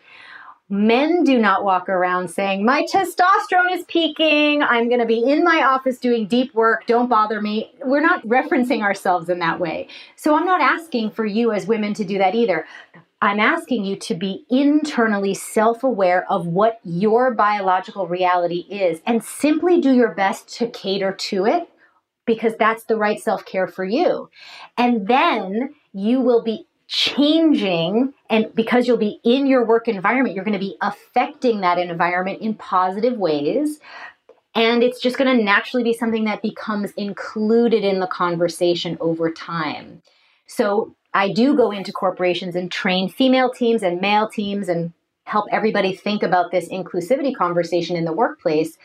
Men 0.70 1.24
do 1.24 1.38
not 1.38 1.62
walk 1.62 1.90
around 1.90 2.28
saying, 2.28 2.64
My 2.64 2.86
testosterone 2.90 3.72
is 3.72 3.84
peaking. 3.84 4.62
I'm 4.62 4.88
going 4.88 5.00
to 5.00 5.06
be 5.06 5.22
in 5.22 5.44
my 5.44 5.62
office 5.62 5.98
doing 5.98 6.26
deep 6.26 6.54
work. 6.54 6.86
Don't 6.86 7.08
bother 7.08 7.42
me. 7.42 7.72
We're 7.84 8.00
not 8.00 8.26
referencing 8.26 8.80
ourselves 8.80 9.28
in 9.28 9.40
that 9.40 9.60
way. 9.60 9.88
So 10.16 10.34
I'm 10.34 10.46
not 10.46 10.62
asking 10.62 11.10
for 11.10 11.26
you 11.26 11.52
as 11.52 11.66
women 11.66 11.92
to 11.94 12.04
do 12.04 12.16
that 12.16 12.34
either. 12.34 12.66
I'm 13.20 13.40
asking 13.40 13.84
you 13.84 13.96
to 13.96 14.14
be 14.14 14.46
internally 14.50 15.34
self 15.34 15.84
aware 15.84 16.30
of 16.30 16.46
what 16.46 16.80
your 16.82 17.34
biological 17.34 18.06
reality 18.06 18.66
is 18.70 19.00
and 19.06 19.22
simply 19.22 19.80
do 19.80 19.94
your 19.94 20.14
best 20.14 20.48
to 20.56 20.68
cater 20.68 21.12
to 21.12 21.44
it 21.44 21.68
because 22.26 22.54
that's 22.58 22.84
the 22.84 22.96
right 22.96 23.20
self 23.20 23.44
care 23.44 23.68
for 23.68 23.84
you. 23.84 24.30
And 24.78 25.06
then 25.08 25.74
you 25.92 26.20
will 26.20 26.42
be 26.42 26.66
changing 26.86 28.12
and 28.28 28.54
because 28.54 28.86
you'll 28.86 28.96
be 28.96 29.18
in 29.24 29.46
your 29.46 29.64
work 29.64 29.88
environment 29.88 30.34
you're 30.34 30.44
going 30.44 30.52
to 30.52 30.58
be 30.58 30.76
affecting 30.82 31.60
that 31.60 31.78
environment 31.78 32.40
in 32.40 32.54
positive 32.54 33.16
ways. 33.16 33.80
And 34.54 34.84
it's 34.84 35.00
just 35.00 35.18
going 35.18 35.36
to 35.36 35.42
naturally 35.42 35.82
be 35.82 35.92
something 35.92 36.24
that 36.24 36.40
becomes 36.40 36.92
included 36.92 37.82
in 37.82 37.98
the 37.98 38.06
conversation 38.06 38.96
over 39.00 39.30
time. 39.30 40.02
So 40.46 40.94
i 41.14 41.32
do 41.32 41.56
go 41.56 41.70
into 41.70 41.92
corporations 41.92 42.56
and 42.56 42.70
train 42.70 43.08
female 43.08 43.50
teams 43.50 43.82
and 43.82 44.00
male 44.00 44.28
teams 44.28 44.68
and 44.68 44.92
help 45.24 45.46
everybody 45.50 45.94
think 45.94 46.22
about 46.22 46.50
this 46.50 46.68
inclusivity 46.68 47.34
conversation 47.34 47.96
in 47.96 48.04
the 48.04 48.12
workplace. 48.12 48.76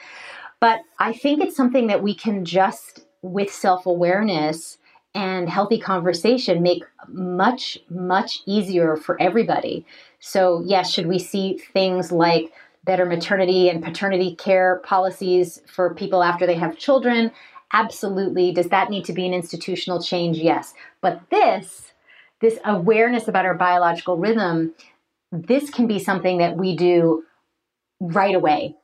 But 0.59 0.81
i 0.99 1.11
think 1.11 1.41
it's 1.41 1.55
something 1.55 1.87
that 1.87 2.01
we 2.01 2.15
can 2.15 2.45
just 2.45 3.01
with 3.21 3.51
self-awareness 3.51 4.78
and 5.15 5.49
healthy 5.49 5.79
conversation 5.79 6.61
make 6.61 6.83
much, 7.07 7.79
much 7.89 8.41
easier 8.45 8.95
for 8.95 9.19
everybody. 9.21 9.85
So, 10.19 10.63
yes, 10.65 10.91
should 10.91 11.07
we 11.07 11.19
see 11.19 11.57
things 11.73 12.11
like 12.11 12.53
better 12.85 13.05
maternity 13.05 13.69
and 13.69 13.83
paternity 13.83 14.35
care 14.35 14.81
policies 14.85 15.61
for 15.67 15.93
people 15.93 16.23
after 16.23 16.45
they 16.45 16.55
have 16.55 16.77
children? 16.77 17.31
Absolutely. 17.73 18.51
Does 18.51 18.69
that 18.69 18.89
need 18.89 19.05
to 19.05 19.13
be 19.13 19.25
an 19.25 19.33
institutional 19.33 20.01
change? 20.01 20.37
Yes. 20.37 20.73
But 21.01 21.21
this, 21.29 21.91
this 22.41 22.59
awareness 22.65 23.27
about 23.27 23.45
our 23.45 23.53
biological 23.55 24.17
rhythm, 24.17 24.73
this 25.31 25.69
can 25.69 25.87
be 25.87 25.99
something 25.99 26.37
that 26.37 26.57
we 26.57 26.75
do 26.75 27.23
right 27.99 28.35
away 28.35 28.75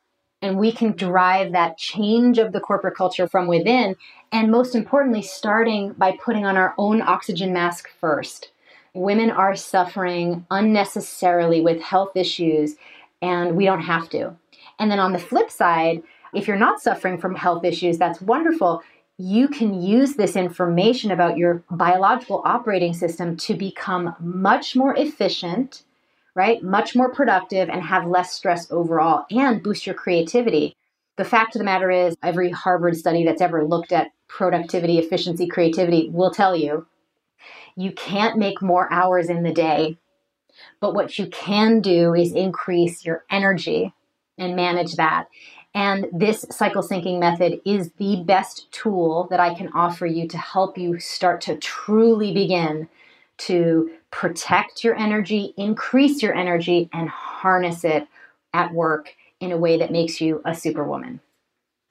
and 0.46 0.60
we 0.60 0.72
can 0.72 0.92
drive 0.92 1.52
that 1.52 1.78
change 1.78 2.38
of 2.38 2.52
the 2.52 2.60
corporate 2.60 2.96
culture 2.96 3.28
from 3.28 3.48
within. 3.48 3.96
And 4.32 4.52
most 4.52 4.76
importantly, 4.76 5.24
starting 5.24 5.94
by 5.94 6.18
putting 6.24 6.46
on 6.46 6.56
our 6.56 6.76
own 6.78 7.02
oxygen 7.02 7.52
mask 7.52 7.90
first. 8.00 8.52
Women 8.94 9.32
are 9.32 9.56
suffering 9.56 10.46
unnecessarily 10.52 11.62
with 11.62 11.82
health 11.82 12.16
issues, 12.16 12.76
and 13.22 13.56
we 13.56 13.66
don't 13.66 13.82
have 13.82 14.08
to. 14.10 14.36
And 14.78 14.92
then 14.92 15.00
on 15.00 15.14
the 15.14 15.20
flip 15.20 15.50
side, 15.50 16.04
if 16.34 16.48
you're 16.48 16.58
not 16.58 16.80
suffering 16.80 17.18
from 17.18 17.34
health 17.34 17.66
issues, 17.66 17.98
that's 17.98 18.22
wonderful. 18.22 18.84
You 19.18 19.48
can 19.48 19.82
use 19.82 20.14
this 20.14 20.36
information 20.36 21.10
about 21.10 21.38
your 21.38 21.64
biological 21.72 22.44
operating 22.46 22.94
system 22.94 23.36
to 23.38 23.56
become 23.56 24.16
much 24.20 24.76
more 24.76 24.96
efficient 24.96 25.84
right? 26.36 26.62
Much 26.62 26.96
more 26.96 27.10
productive 27.12 27.70
and 27.70 27.82
have 27.82 28.06
less 28.06 28.34
stress 28.34 28.70
overall 28.72 29.26
and 29.32 29.64
boost 29.64 29.86
your 29.86 29.96
creativity. 29.96 30.76
The 31.18 31.26
fact 31.26 31.56
of 31.56 31.60
the 31.60 31.66
matter 31.66 31.90
is, 31.90 32.16
every 32.22 32.52
Harvard 32.52 32.98
study 32.98 33.24
that's 33.24 33.42
ever 33.42 33.64
looked 33.64 33.94
at 33.94 34.12
productivity, 34.28 35.00
efficiency, 35.00 35.48
creativity 35.48 36.10
will 36.10 36.32
tell 36.32 36.56
you 36.56 36.86
you 37.78 37.92
can't 37.92 38.38
make 38.38 38.62
more 38.62 38.92
hours 38.92 39.30
in 39.30 39.44
the 39.44 39.54
day. 39.54 39.98
But 40.80 40.94
what 40.94 41.18
you 41.18 41.28
can 41.28 41.82
do 41.82 42.14
is 42.14 42.34
increase 42.34 43.06
your 43.06 43.24
energy 43.30 43.94
and 44.38 44.56
manage 44.56 44.96
that. 44.96 45.28
And 45.74 46.08
this 46.14 46.46
cycle 46.52 46.82
syncing 46.82 47.20
method 47.20 47.60
is 47.66 47.92
the 47.98 48.24
best 48.26 48.72
tool 48.72 49.28
that 49.30 49.42
I 49.42 49.54
can 49.54 49.70
offer 49.74 50.06
you 50.06 50.28
to 50.30 50.38
help 50.38 50.78
you 50.78 51.00
start 51.00 51.42
to 51.42 51.58
truly 51.58 52.34
begin 52.34 52.88
to 53.40 53.92
protect 54.16 54.82
your 54.82 54.96
energy, 54.96 55.54
increase 55.58 56.24
your 56.24 56.34
energy, 56.34 56.90
and 56.94 57.10
harness 57.10 57.84
it 57.84 58.08
at 58.54 58.74
work 58.74 59.14
in 59.42 59.52
a 59.52 59.58
way 59.58 59.78
that 59.78 59.92
makes 59.92 60.22
you 60.22 60.42
a 60.46 60.56
superwoman. 60.56 61.20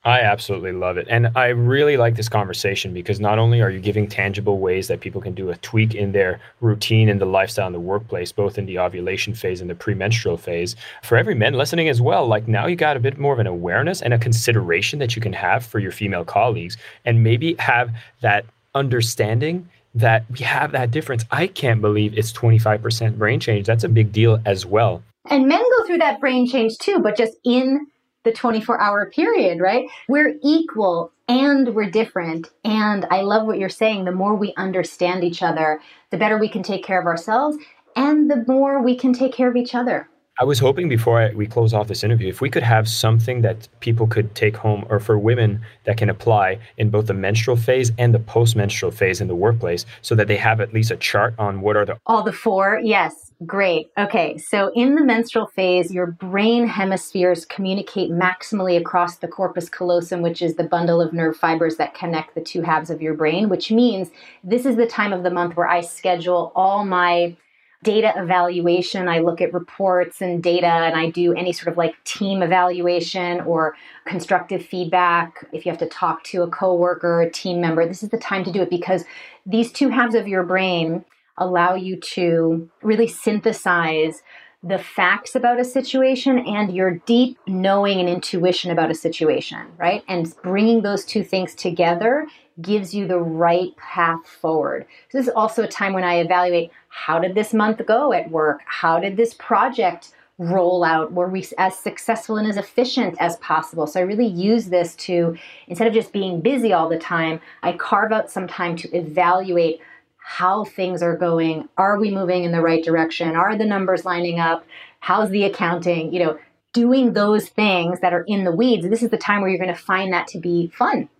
I 0.04 0.20
absolutely 0.20 0.72
love 0.72 0.96
it. 0.96 1.06
And 1.10 1.30
I 1.36 1.48
really 1.48 1.98
like 1.98 2.16
this 2.16 2.30
conversation 2.30 2.94
because 2.94 3.20
not 3.20 3.38
only 3.38 3.60
are 3.60 3.68
you 3.68 3.78
giving 3.78 4.08
tangible 4.08 4.58
ways 4.58 4.88
that 4.88 5.00
people 5.00 5.20
can 5.20 5.34
do 5.34 5.50
a 5.50 5.56
tweak 5.56 5.94
in 5.94 6.12
their 6.12 6.40
routine 6.62 7.10
and 7.10 7.20
the 7.20 7.26
lifestyle 7.26 7.66
in 7.66 7.74
the 7.74 7.80
workplace, 7.80 8.32
both 8.32 8.56
in 8.56 8.64
the 8.64 8.78
ovulation 8.78 9.34
phase 9.34 9.60
and 9.60 9.68
the 9.68 9.74
premenstrual 9.74 10.38
phase, 10.38 10.76
for 11.02 11.18
every 11.18 11.34
man 11.34 11.52
listening 11.52 11.90
as 11.90 12.00
well, 12.00 12.26
like 12.26 12.48
now 12.48 12.66
you 12.66 12.74
got 12.74 12.96
a 12.96 13.00
bit 13.00 13.18
more 13.18 13.34
of 13.34 13.38
an 13.38 13.46
awareness 13.46 14.00
and 14.00 14.14
a 14.14 14.18
consideration 14.18 14.98
that 14.98 15.14
you 15.14 15.20
can 15.20 15.34
have 15.34 15.64
for 15.64 15.78
your 15.78 15.92
female 15.92 16.24
colleagues 16.24 16.78
and 17.04 17.22
maybe 17.22 17.54
have 17.58 17.90
that 18.22 18.46
understanding 18.74 19.68
that 19.94 20.24
we 20.30 20.40
have 20.40 20.72
that 20.72 20.90
difference. 20.90 21.24
I 21.30 21.46
can't 21.46 21.80
believe 21.80 22.16
it's 22.16 22.32
25% 22.32 23.16
brain 23.16 23.40
change. 23.40 23.66
That's 23.66 23.84
a 23.84 23.88
big 23.88 24.12
deal 24.12 24.40
as 24.44 24.66
well. 24.66 25.02
And 25.30 25.46
men 25.46 25.62
go 25.78 25.86
through 25.86 25.98
that 25.98 26.20
brain 26.20 26.46
change 26.46 26.78
too, 26.78 26.98
but 26.98 27.16
just 27.16 27.34
in 27.44 27.86
the 28.24 28.32
24 28.32 28.80
hour 28.80 29.10
period, 29.10 29.60
right? 29.60 29.86
We're 30.08 30.34
equal 30.42 31.12
and 31.28 31.74
we're 31.74 31.90
different. 31.90 32.50
And 32.64 33.06
I 33.10 33.20
love 33.20 33.46
what 33.46 33.58
you're 33.58 33.68
saying. 33.68 34.04
The 34.04 34.12
more 34.12 34.34
we 34.34 34.52
understand 34.56 35.24
each 35.24 35.42
other, 35.42 35.80
the 36.10 36.16
better 36.16 36.38
we 36.38 36.48
can 36.48 36.62
take 36.62 36.84
care 36.84 37.00
of 37.00 37.06
ourselves 37.06 37.56
and 37.96 38.30
the 38.30 38.44
more 38.48 38.82
we 38.82 38.96
can 38.96 39.12
take 39.12 39.32
care 39.32 39.48
of 39.48 39.56
each 39.56 39.74
other. 39.74 40.08
I 40.40 40.44
was 40.44 40.58
hoping 40.58 40.88
before 40.88 41.20
I, 41.20 41.32
we 41.32 41.46
close 41.46 41.72
off 41.72 41.86
this 41.86 42.02
interview, 42.02 42.28
if 42.28 42.40
we 42.40 42.50
could 42.50 42.64
have 42.64 42.88
something 42.88 43.42
that 43.42 43.68
people 43.78 44.08
could 44.08 44.34
take 44.34 44.56
home 44.56 44.84
or 44.90 44.98
for 44.98 45.16
women 45.16 45.60
that 45.84 45.96
can 45.96 46.10
apply 46.10 46.58
in 46.76 46.90
both 46.90 47.06
the 47.06 47.14
menstrual 47.14 47.56
phase 47.56 47.92
and 47.98 48.12
the 48.12 48.18
post 48.18 48.56
menstrual 48.56 48.90
phase 48.90 49.20
in 49.20 49.28
the 49.28 49.34
workplace 49.36 49.86
so 50.02 50.16
that 50.16 50.26
they 50.26 50.36
have 50.36 50.60
at 50.60 50.74
least 50.74 50.90
a 50.90 50.96
chart 50.96 51.34
on 51.38 51.60
what 51.60 51.76
are 51.76 51.84
the. 51.84 51.96
All 52.06 52.24
the 52.24 52.32
four, 52.32 52.80
yes. 52.82 53.30
Great. 53.46 53.90
Okay. 53.96 54.36
So 54.38 54.72
in 54.74 54.96
the 54.96 55.04
menstrual 55.04 55.46
phase, 55.46 55.92
your 55.92 56.06
brain 56.06 56.66
hemispheres 56.66 57.44
communicate 57.44 58.10
maximally 58.10 58.76
across 58.76 59.18
the 59.18 59.28
corpus 59.28 59.68
callosum, 59.68 60.20
which 60.20 60.42
is 60.42 60.56
the 60.56 60.64
bundle 60.64 61.00
of 61.00 61.12
nerve 61.12 61.36
fibers 61.36 61.76
that 61.76 61.94
connect 61.94 62.34
the 62.34 62.40
two 62.40 62.62
halves 62.62 62.90
of 62.90 63.00
your 63.00 63.14
brain, 63.14 63.48
which 63.48 63.70
means 63.70 64.10
this 64.42 64.66
is 64.66 64.74
the 64.74 64.86
time 64.86 65.12
of 65.12 65.22
the 65.22 65.30
month 65.30 65.56
where 65.56 65.68
I 65.68 65.80
schedule 65.80 66.50
all 66.56 66.84
my 66.84 67.36
data 67.84 68.12
evaluation. 68.16 69.06
I 69.06 69.20
look 69.20 69.40
at 69.40 69.54
reports 69.54 70.20
and 70.20 70.42
data 70.42 70.66
and 70.66 70.96
I 70.96 71.10
do 71.10 71.32
any 71.34 71.52
sort 71.52 71.68
of 71.68 71.76
like 71.76 72.02
team 72.02 72.42
evaluation 72.42 73.42
or 73.42 73.76
constructive 74.06 74.64
feedback. 74.64 75.46
If 75.52 75.64
you 75.64 75.70
have 75.70 75.78
to 75.78 75.88
talk 75.88 76.24
to 76.24 76.42
a 76.42 76.50
coworker, 76.50 77.22
a 77.22 77.30
team 77.30 77.60
member, 77.60 77.86
this 77.86 78.02
is 78.02 78.08
the 78.08 78.18
time 78.18 78.42
to 78.44 78.50
do 78.50 78.62
it 78.62 78.70
because 78.70 79.04
these 79.46 79.70
two 79.70 79.90
halves 79.90 80.16
of 80.16 80.26
your 80.26 80.42
brain 80.42 81.04
allow 81.36 81.74
you 81.74 81.96
to 81.96 82.68
really 82.82 83.06
synthesize 83.06 84.22
the 84.66 84.78
facts 84.78 85.34
about 85.34 85.60
a 85.60 85.64
situation 85.64 86.38
and 86.38 86.74
your 86.74 86.92
deep 87.06 87.38
knowing 87.46 88.00
and 88.00 88.08
intuition 88.08 88.70
about 88.70 88.90
a 88.90 88.94
situation, 88.94 89.60
right? 89.76 90.02
And 90.08 90.34
bringing 90.42 90.80
those 90.80 91.04
two 91.04 91.22
things 91.22 91.54
together 91.54 92.26
gives 92.62 92.94
you 92.94 93.06
the 93.06 93.18
right 93.18 93.76
path 93.76 94.26
forward. 94.26 94.86
So 95.10 95.18
this 95.18 95.26
is 95.26 95.32
also 95.34 95.64
a 95.64 95.68
time 95.68 95.92
when 95.92 96.04
I 96.04 96.20
evaluate 96.20 96.70
how 96.88 97.18
did 97.18 97.34
this 97.34 97.52
month 97.52 97.84
go 97.84 98.12
at 98.12 98.30
work? 98.30 98.60
How 98.64 98.98
did 98.98 99.16
this 99.16 99.34
project 99.34 100.12
roll 100.38 100.82
out? 100.82 101.12
Were 101.12 101.28
we 101.28 101.46
as 101.58 101.78
successful 101.78 102.38
and 102.38 102.48
as 102.48 102.56
efficient 102.56 103.16
as 103.20 103.36
possible? 103.36 103.86
So 103.86 104.00
I 104.00 104.04
really 104.04 104.26
use 104.26 104.66
this 104.66 104.94
to, 104.96 105.36
instead 105.68 105.88
of 105.88 105.94
just 105.94 106.12
being 106.12 106.40
busy 106.40 106.72
all 106.72 106.88
the 106.88 106.98
time, 106.98 107.40
I 107.62 107.72
carve 107.72 108.12
out 108.12 108.30
some 108.30 108.48
time 108.48 108.76
to 108.76 108.96
evaluate 108.96 109.80
how 110.26 110.64
things 110.64 111.02
are 111.02 111.16
going. 111.16 111.68
Are 111.76 112.00
we 112.00 112.10
moving 112.10 112.44
in 112.44 112.50
the 112.50 112.62
right 112.62 112.82
direction? 112.82 113.36
Are 113.36 113.58
the 113.58 113.66
numbers 113.66 114.06
lining 114.06 114.40
up? 114.40 114.64
How's 115.00 115.28
the 115.28 115.44
accounting? 115.44 116.14
You 116.14 116.24
know, 116.24 116.38
doing 116.72 117.12
those 117.12 117.50
things 117.50 118.00
that 118.00 118.14
are 118.14 118.22
in 118.22 118.44
the 118.44 118.50
weeds. 118.50 118.88
This 118.88 119.02
is 119.02 119.10
the 119.10 119.18
time 119.18 119.42
where 119.42 119.50
you're 119.50 119.62
going 119.62 119.68
to 119.68 119.80
find 119.80 120.14
that 120.14 120.26
to 120.28 120.40
be 120.40 120.72
fun. 120.74 121.10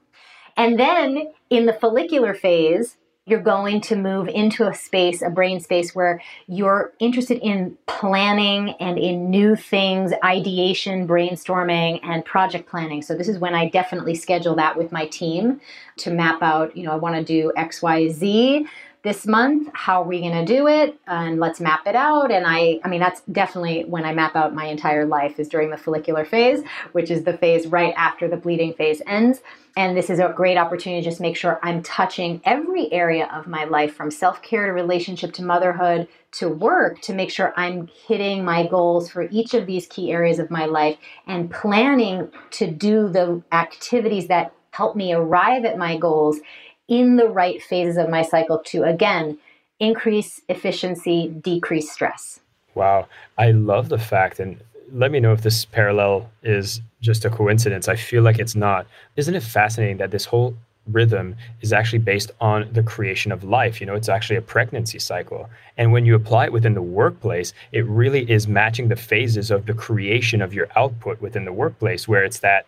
And 0.57 0.81
then 0.81 1.31
in 1.51 1.67
the 1.67 1.75
follicular 1.75 2.33
phase, 2.33 2.97
you're 3.27 3.43
going 3.43 3.83
to 3.83 3.97
move 3.97 4.27
into 4.29 4.67
a 4.67 4.75
space, 4.75 5.21
a 5.21 5.29
brain 5.29 5.61
space 5.61 5.95
where 5.95 6.23
you're 6.47 6.95
interested 6.99 7.39
in 7.39 7.77
planning 7.87 8.71
and 8.81 8.99
in 8.99 9.29
new 9.29 9.55
things, 9.55 10.13
ideation, 10.25 11.07
brainstorming, 11.07 12.01
and 12.03 12.25
project 12.25 12.69
planning. 12.71 13.03
So 13.03 13.15
this 13.15 13.29
is 13.29 13.39
when 13.39 13.55
I 13.55 13.69
definitely 13.69 14.15
schedule 14.15 14.55
that 14.57 14.79
with 14.79 14.93
my 14.93 15.07
team 15.07 15.61
to 15.99 16.11
map 16.11 16.43
out, 16.43 16.75
you 16.75 16.85
know, 16.85 16.93
I 16.93 16.97
want 16.97 17.17
to 17.17 17.25
do 17.25 17.53
X, 17.55 17.83
Y, 17.83 18.09
Z 18.09 18.67
this 19.05 19.27
month 19.27 19.69
how 19.75 20.03
are 20.03 20.09
we 20.09 20.21
going 20.21 20.33
to 20.33 20.47
do 20.47 20.67
it? 20.67 20.99
And 21.07 21.39
let's 21.39 21.61
map 21.61 21.87
it 21.87 21.95
out. 21.95 22.33
And 22.33 22.45
i 22.47 22.81
i 22.83 22.89
mean 22.89 23.01
that's 23.01 23.21
definitely 23.31 23.85
when 23.85 24.05
i 24.05 24.13
map 24.13 24.35
out 24.35 24.55
my 24.55 24.67
entire 24.67 25.07
life 25.07 25.39
is 25.39 25.49
during 25.49 25.71
the 25.71 25.77
follicular 25.77 26.25
phase 26.25 26.65
which 26.93 27.11
is 27.11 27.25
the 27.25 27.37
phase 27.37 27.67
right 27.67 27.95
after 27.97 28.27
the 28.27 28.37
bleeding 28.37 28.73
phase 28.73 29.01
ends. 29.07 29.41
And 29.77 29.97
this 29.97 30.09
is 30.09 30.21
a 30.21 30.33
great 30.35 30.57
opportunity 30.57 31.03
to 31.03 31.09
just 31.09 31.21
make 31.21 31.37
sure 31.37 31.61
i'm 31.63 31.83
touching 31.83 32.41
every 32.45 32.93
area 32.93 33.29
of 33.33 33.47
my 33.47 33.65
life 33.65 33.95
from 33.95 34.11
self-care 34.11 34.67
to 34.67 34.73
relationship 34.73 35.33
to 35.35 35.45
motherhood 35.45 36.09
to 36.33 36.49
work 36.49 37.01
to 37.03 37.13
make 37.13 37.31
sure 37.31 37.53
i'm 37.57 37.89
hitting 38.09 38.45
my 38.45 38.67
goals 38.67 39.11
for 39.11 39.29
each 39.31 39.53
of 39.53 39.67
these 39.67 39.87
key 39.87 40.11
areas 40.11 40.39
of 40.39 40.51
my 40.51 40.65
life 40.65 40.97
and 41.27 41.51
planning 41.51 42.31
to 42.51 42.71
do 42.71 43.09
the 43.09 43.43
activities 43.53 44.29
that 44.29 44.53
help 44.71 44.97
me 44.97 45.13
arrive 45.13 45.65
at 45.65 45.79
my 45.79 45.97
goals 45.97 46.41
in 46.89 47.17
the 47.17 47.29
right 47.29 47.63
phases 47.63 47.97
of 47.97 48.09
my 48.09 48.23
cycle 48.23 48.59
to 48.67 48.85
again 48.85 49.39
increase 49.81 50.41
efficiency, 50.49 51.29
decrease 51.29 51.91
stress. 51.91 52.41
Wow. 52.75 53.09
I 53.39 53.53
love 53.53 53.89
the 53.89 53.99
fact, 53.99 54.41
and 54.41 54.61
let 54.93 55.11
me 55.11 55.21
know 55.21 55.33
if 55.33 55.43
this 55.43 55.65
parallel 55.65 56.31
is 56.43 56.81
just 57.01 57.25
a 57.25 57.31
coincidence. 57.31 57.89
I 57.89 57.97
feel 57.97 58.23
like 58.23 58.39
it's 58.39 58.55
not. 58.55 58.87
Isn't 59.17 59.35
it 59.35 59.43
fascinating 59.43 59.97
that 59.99 60.11
this 60.11 60.25
whole 60.25 60.57
rhythm 60.87 61.37
is 61.61 61.73
actually 61.73 61.99
based 61.99 62.31
on 62.41 62.69
the 62.73 62.83
creation 62.83 63.33
of 63.33 63.45
life. 63.45 63.81
You 63.81 63.87
know, 63.87 63.95
it's 63.95 64.09
actually 64.09 64.37
a 64.37 64.43
pregnancy 64.43 64.99
cycle. 64.99 65.49
And 65.77 65.93
when 65.93 66.05
you 66.05 66.15
apply 66.15 66.47
it 66.47 66.53
within 66.53 66.75
the 66.75 66.83
workplace, 66.83 67.53
it 67.73 67.87
really 67.87 68.31
is 68.31 68.47
matching 68.47 68.89
the 68.89 68.97
phases 68.97 69.51
of 69.51 69.67
the 69.67 69.75
creation 69.75 70.43
of 70.43 70.53
your 70.53 70.69
output 70.77 71.21
within 71.21 71.45
the 71.45 71.53
workplace, 71.53 72.07
where 72.07 72.25
it's 72.25 72.41
that 72.41 72.67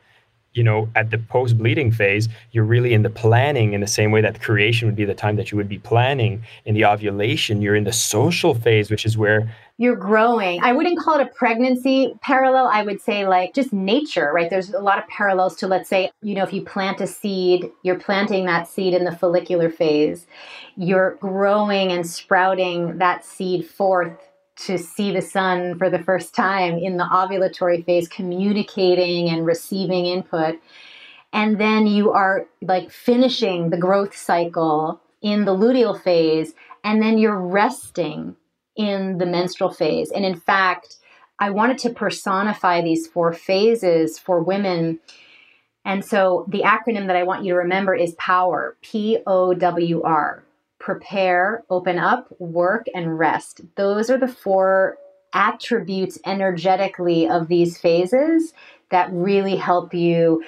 you 0.56 0.62
know, 0.62 0.88
at 0.94 1.10
the 1.10 1.18
post 1.18 1.58
bleeding 1.58 1.92
phase, 1.92 2.28
you're 2.52 2.64
really 2.64 2.94
in 2.94 3.02
the 3.02 3.10
planning 3.10 3.72
in 3.72 3.80
the 3.80 3.86
same 3.86 4.10
way 4.10 4.20
that 4.20 4.40
creation 4.40 4.86
would 4.86 4.96
be 4.96 5.04
the 5.04 5.14
time 5.14 5.36
that 5.36 5.50
you 5.50 5.56
would 5.56 5.68
be 5.68 5.78
planning. 5.78 6.42
In 6.64 6.74
the 6.74 6.84
ovulation, 6.84 7.60
you're 7.60 7.76
in 7.76 7.84
the 7.84 7.92
social 7.92 8.54
phase, 8.54 8.90
which 8.90 9.04
is 9.04 9.16
where 9.18 9.54
you're 9.78 9.96
growing. 9.96 10.62
I 10.62 10.72
wouldn't 10.72 10.98
call 10.98 11.18
it 11.18 11.26
a 11.26 11.30
pregnancy 11.34 12.14
parallel. 12.22 12.68
I 12.68 12.82
would 12.82 13.00
say 13.02 13.28
like 13.28 13.52
just 13.54 13.74
nature, 13.74 14.32
right? 14.32 14.48
There's 14.48 14.72
a 14.72 14.80
lot 14.80 14.98
of 14.98 15.06
parallels 15.08 15.54
to, 15.56 15.66
let's 15.66 15.88
say, 15.88 16.10
you 16.22 16.34
know, 16.34 16.44
if 16.44 16.52
you 16.52 16.64
plant 16.64 17.00
a 17.02 17.06
seed, 17.06 17.70
you're 17.82 17.98
planting 17.98 18.46
that 18.46 18.68
seed 18.68 18.94
in 18.94 19.04
the 19.04 19.14
follicular 19.14 19.68
phase. 19.68 20.26
You're 20.76 21.16
growing 21.16 21.92
and 21.92 22.06
sprouting 22.06 22.98
that 22.98 23.24
seed 23.24 23.68
forth 23.68 24.16
to 24.56 24.78
see 24.78 25.12
the 25.12 25.22
sun 25.22 25.76
for 25.78 25.90
the 25.90 26.02
first 26.02 26.34
time 26.34 26.78
in 26.78 26.96
the 26.96 27.04
ovulatory 27.04 27.84
phase, 27.84 28.08
communicating 28.08 29.28
and 29.28 29.46
receiving 29.46 30.06
input. 30.06 30.58
And 31.32 31.60
then 31.60 31.86
you 31.86 32.12
are 32.12 32.46
like 32.62 32.90
finishing 32.90 33.70
the 33.70 33.76
growth 33.76 34.16
cycle 34.16 35.00
in 35.20 35.44
the 35.44 35.54
luteal 35.54 36.00
phase, 36.00 36.54
and 36.84 37.02
then 37.02 37.18
you're 37.18 37.40
resting 37.40 38.36
in 38.76 39.18
the 39.18 39.26
menstrual 39.26 39.70
phase. 39.70 40.10
And 40.10 40.24
in 40.24 40.38
fact, 40.38 40.96
I 41.38 41.50
wanted 41.50 41.78
to 41.78 41.90
personify 41.90 42.80
these 42.80 43.06
four 43.06 43.32
phases 43.32 44.18
for 44.18 44.42
women. 44.42 45.00
And 45.84 46.04
so 46.04 46.46
the 46.48 46.62
acronym 46.62 47.06
that 47.08 47.16
I 47.16 47.24
want 47.24 47.44
you 47.44 47.52
to 47.52 47.58
remember 47.58 47.94
is 47.94 48.14
POWER, 48.14 48.76
P 48.80 49.18
O 49.26 49.52
W 49.52 50.02
R 50.02 50.45
prepare, 50.86 51.64
open 51.68 51.98
up, 51.98 52.32
work, 52.38 52.86
and 52.94 53.18
rest. 53.18 53.60
Those 53.74 54.08
are 54.08 54.16
the 54.16 54.28
four 54.28 54.96
attributes 55.32 56.16
energetically 56.24 57.28
of 57.28 57.48
these 57.48 57.76
phases 57.76 58.54
that 58.92 59.10
really 59.10 59.56
help 59.56 59.92
you 59.92 60.44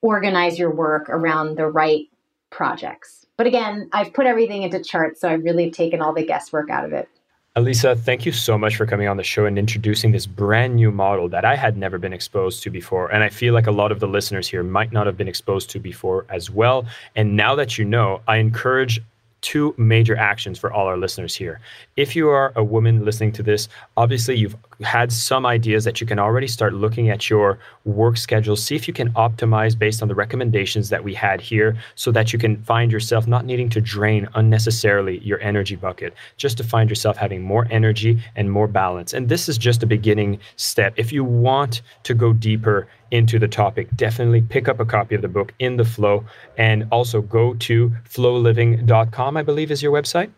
organize 0.00 0.58
your 0.58 0.70
work 0.70 1.10
around 1.10 1.56
the 1.56 1.66
right 1.66 2.08
projects. 2.48 3.26
But 3.36 3.46
again, 3.46 3.90
I've 3.92 4.14
put 4.14 4.24
everything 4.24 4.62
into 4.62 4.82
charts, 4.82 5.20
so 5.20 5.28
I've 5.28 5.44
really 5.44 5.70
taken 5.70 6.00
all 6.00 6.14
the 6.14 6.24
guesswork 6.24 6.70
out 6.70 6.86
of 6.86 6.94
it. 6.94 7.06
Alisa, 7.54 7.94
thank 7.94 8.24
you 8.24 8.32
so 8.32 8.56
much 8.56 8.76
for 8.76 8.86
coming 8.86 9.08
on 9.08 9.18
the 9.18 9.22
show 9.22 9.44
and 9.44 9.58
introducing 9.58 10.10
this 10.12 10.24
brand 10.24 10.74
new 10.74 10.90
model 10.90 11.28
that 11.28 11.44
I 11.44 11.54
had 11.54 11.76
never 11.76 11.98
been 11.98 12.14
exposed 12.14 12.62
to 12.62 12.70
before. 12.70 13.12
And 13.12 13.22
I 13.22 13.28
feel 13.28 13.52
like 13.52 13.66
a 13.66 13.70
lot 13.70 13.92
of 13.92 14.00
the 14.00 14.08
listeners 14.08 14.48
here 14.48 14.62
might 14.62 14.90
not 14.90 15.06
have 15.06 15.18
been 15.18 15.28
exposed 15.28 15.68
to 15.70 15.78
before 15.78 16.24
as 16.30 16.48
well. 16.48 16.86
And 17.14 17.36
now 17.36 17.54
that 17.56 17.76
you 17.76 17.84
know, 17.84 18.22
I 18.26 18.38
encourage 18.38 19.02
two 19.42 19.74
major 19.76 20.16
actions 20.16 20.58
for 20.58 20.72
all 20.72 20.86
our 20.86 20.96
listeners 20.96 21.34
here. 21.34 21.60
If 21.96 22.16
you 22.16 22.28
are 22.30 22.52
a 22.56 22.64
woman 22.64 23.04
listening 23.04 23.32
to 23.32 23.42
this, 23.42 23.68
obviously 23.96 24.36
you've 24.36 24.56
had 24.82 25.12
some 25.12 25.46
ideas 25.46 25.84
that 25.84 26.00
you 26.00 26.06
can 26.06 26.18
already 26.18 26.46
start 26.46 26.74
looking 26.74 27.10
at 27.10 27.30
your 27.30 27.58
work 27.84 28.16
schedule, 28.16 28.56
see 28.56 28.76
if 28.76 28.86
you 28.86 28.94
can 28.94 29.12
optimize 29.12 29.78
based 29.78 30.02
on 30.02 30.08
the 30.08 30.14
recommendations 30.14 30.88
that 30.90 31.04
we 31.04 31.14
had 31.14 31.40
here 31.40 31.76
so 31.94 32.10
that 32.12 32.32
you 32.32 32.38
can 32.38 32.62
find 32.64 32.92
yourself 32.92 33.26
not 33.26 33.44
needing 33.44 33.68
to 33.70 33.80
drain 33.80 34.28
unnecessarily 34.34 35.18
your 35.18 35.40
energy 35.40 35.76
bucket, 35.76 36.14
just 36.36 36.56
to 36.58 36.64
find 36.64 36.90
yourself 36.90 37.16
having 37.16 37.42
more 37.42 37.66
energy 37.70 38.22
and 38.36 38.50
more 38.50 38.68
balance. 38.68 39.12
And 39.12 39.28
this 39.28 39.48
is 39.48 39.58
just 39.58 39.82
a 39.82 39.86
beginning 39.86 40.38
step. 40.56 40.94
If 40.96 41.12
you 41.12 41.24
want 41.24 41.82
to 42.04 42.14
go 42.14 42.32
deeper 42.32 42.88
into 43.10 43.38
the 43.38 43.48
topic, 43.48 43.88
definitely 43.94 44.40
pick 44.40 44.68
up 44.68 44.80
a 44.80 44.84
copy 44.84 45.14
of 45.14 45.22
the 45.22 45.28
book 45.28 45.52
In 45.58 45.76
the 45.76 45.84
Flow 45.84 46.24
and 46.56 46.86
also 46.90 47.20
go 47.20 47.54
to 47.54 47.92
floliving.com, 48.08 49.36
I 49.36 49.42
believe 49.42 49.70
is 49.70 49.82
your 49.82 49.92
website. 49.92 50.30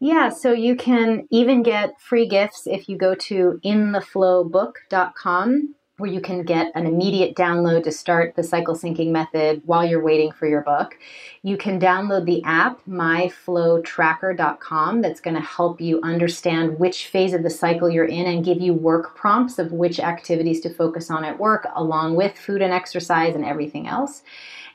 Yeah, 0.00 0.28
so 0.28 0.52
you 0.52 0.76
can 0.76 1.26
even 1.30 1.62
get 1.62 2.00
free 2.00 2.28
gifts 2.28 2.66
if 2.66 2.88
you 2.88 2.96
go 2.96 3.14
to 3.16 3.60
intheflowbook.com 3.64 5.74
where 5.98 6.10
you 6.10 6.20
can 6.20 6.42
get 6.44 6.72
an 6.76 6.86
immediate 6.86 7.34
download 7.34 7.82
to 7.82 7.92
start 7.92 8.36
the 8.36 8.42
cycle 8.42 8.76
syncing 8.76 9.10
method 9.10 9.60
while 9.64 9.84
you're 9.84 10.02
waiting 10.02 10.30
for 10.30 10.46
your 10.46 10.60
book. 10.62 10.96
You 11.42 11.56
can 11.56 11.80
download 11.80 12.24
the 12.24 12.40
app, 12.44 12.78
myflowtracker.com, 12.88 15.02
that's 15.02 15.20
going 15.20 15.34
to 15.34 15.42
help 15.42 15.80
you 15.80 16.00
understand 16.02 16.78
which 16.78 17.08
phase 17.08 17.34
of 17.34 17.42
the 17.42 17.50
cycle 17.50 17.90
you're 17.90 18.04
in 18.04 18.26
and 18.26 18.44
give 18.44 18.60
you 18.60 18.74
work 18.74 19.16
prompts 19.16 19.58
of 19.58 19.72
which 19.72 19.98
activities 19.98 20.60
to 20.60 20.72
focus 20.72 21.10
on 21.10 21.24
at 21.24 21.40
work, 21.40 21.66
along 21.74 22.14
with 22.14 22.38
food 22.38 22.62
and 22.62 22.72
exercise 22.72 23.34
and 23.34 23.44
everything 23.44 23.88
else. 23.88 24.22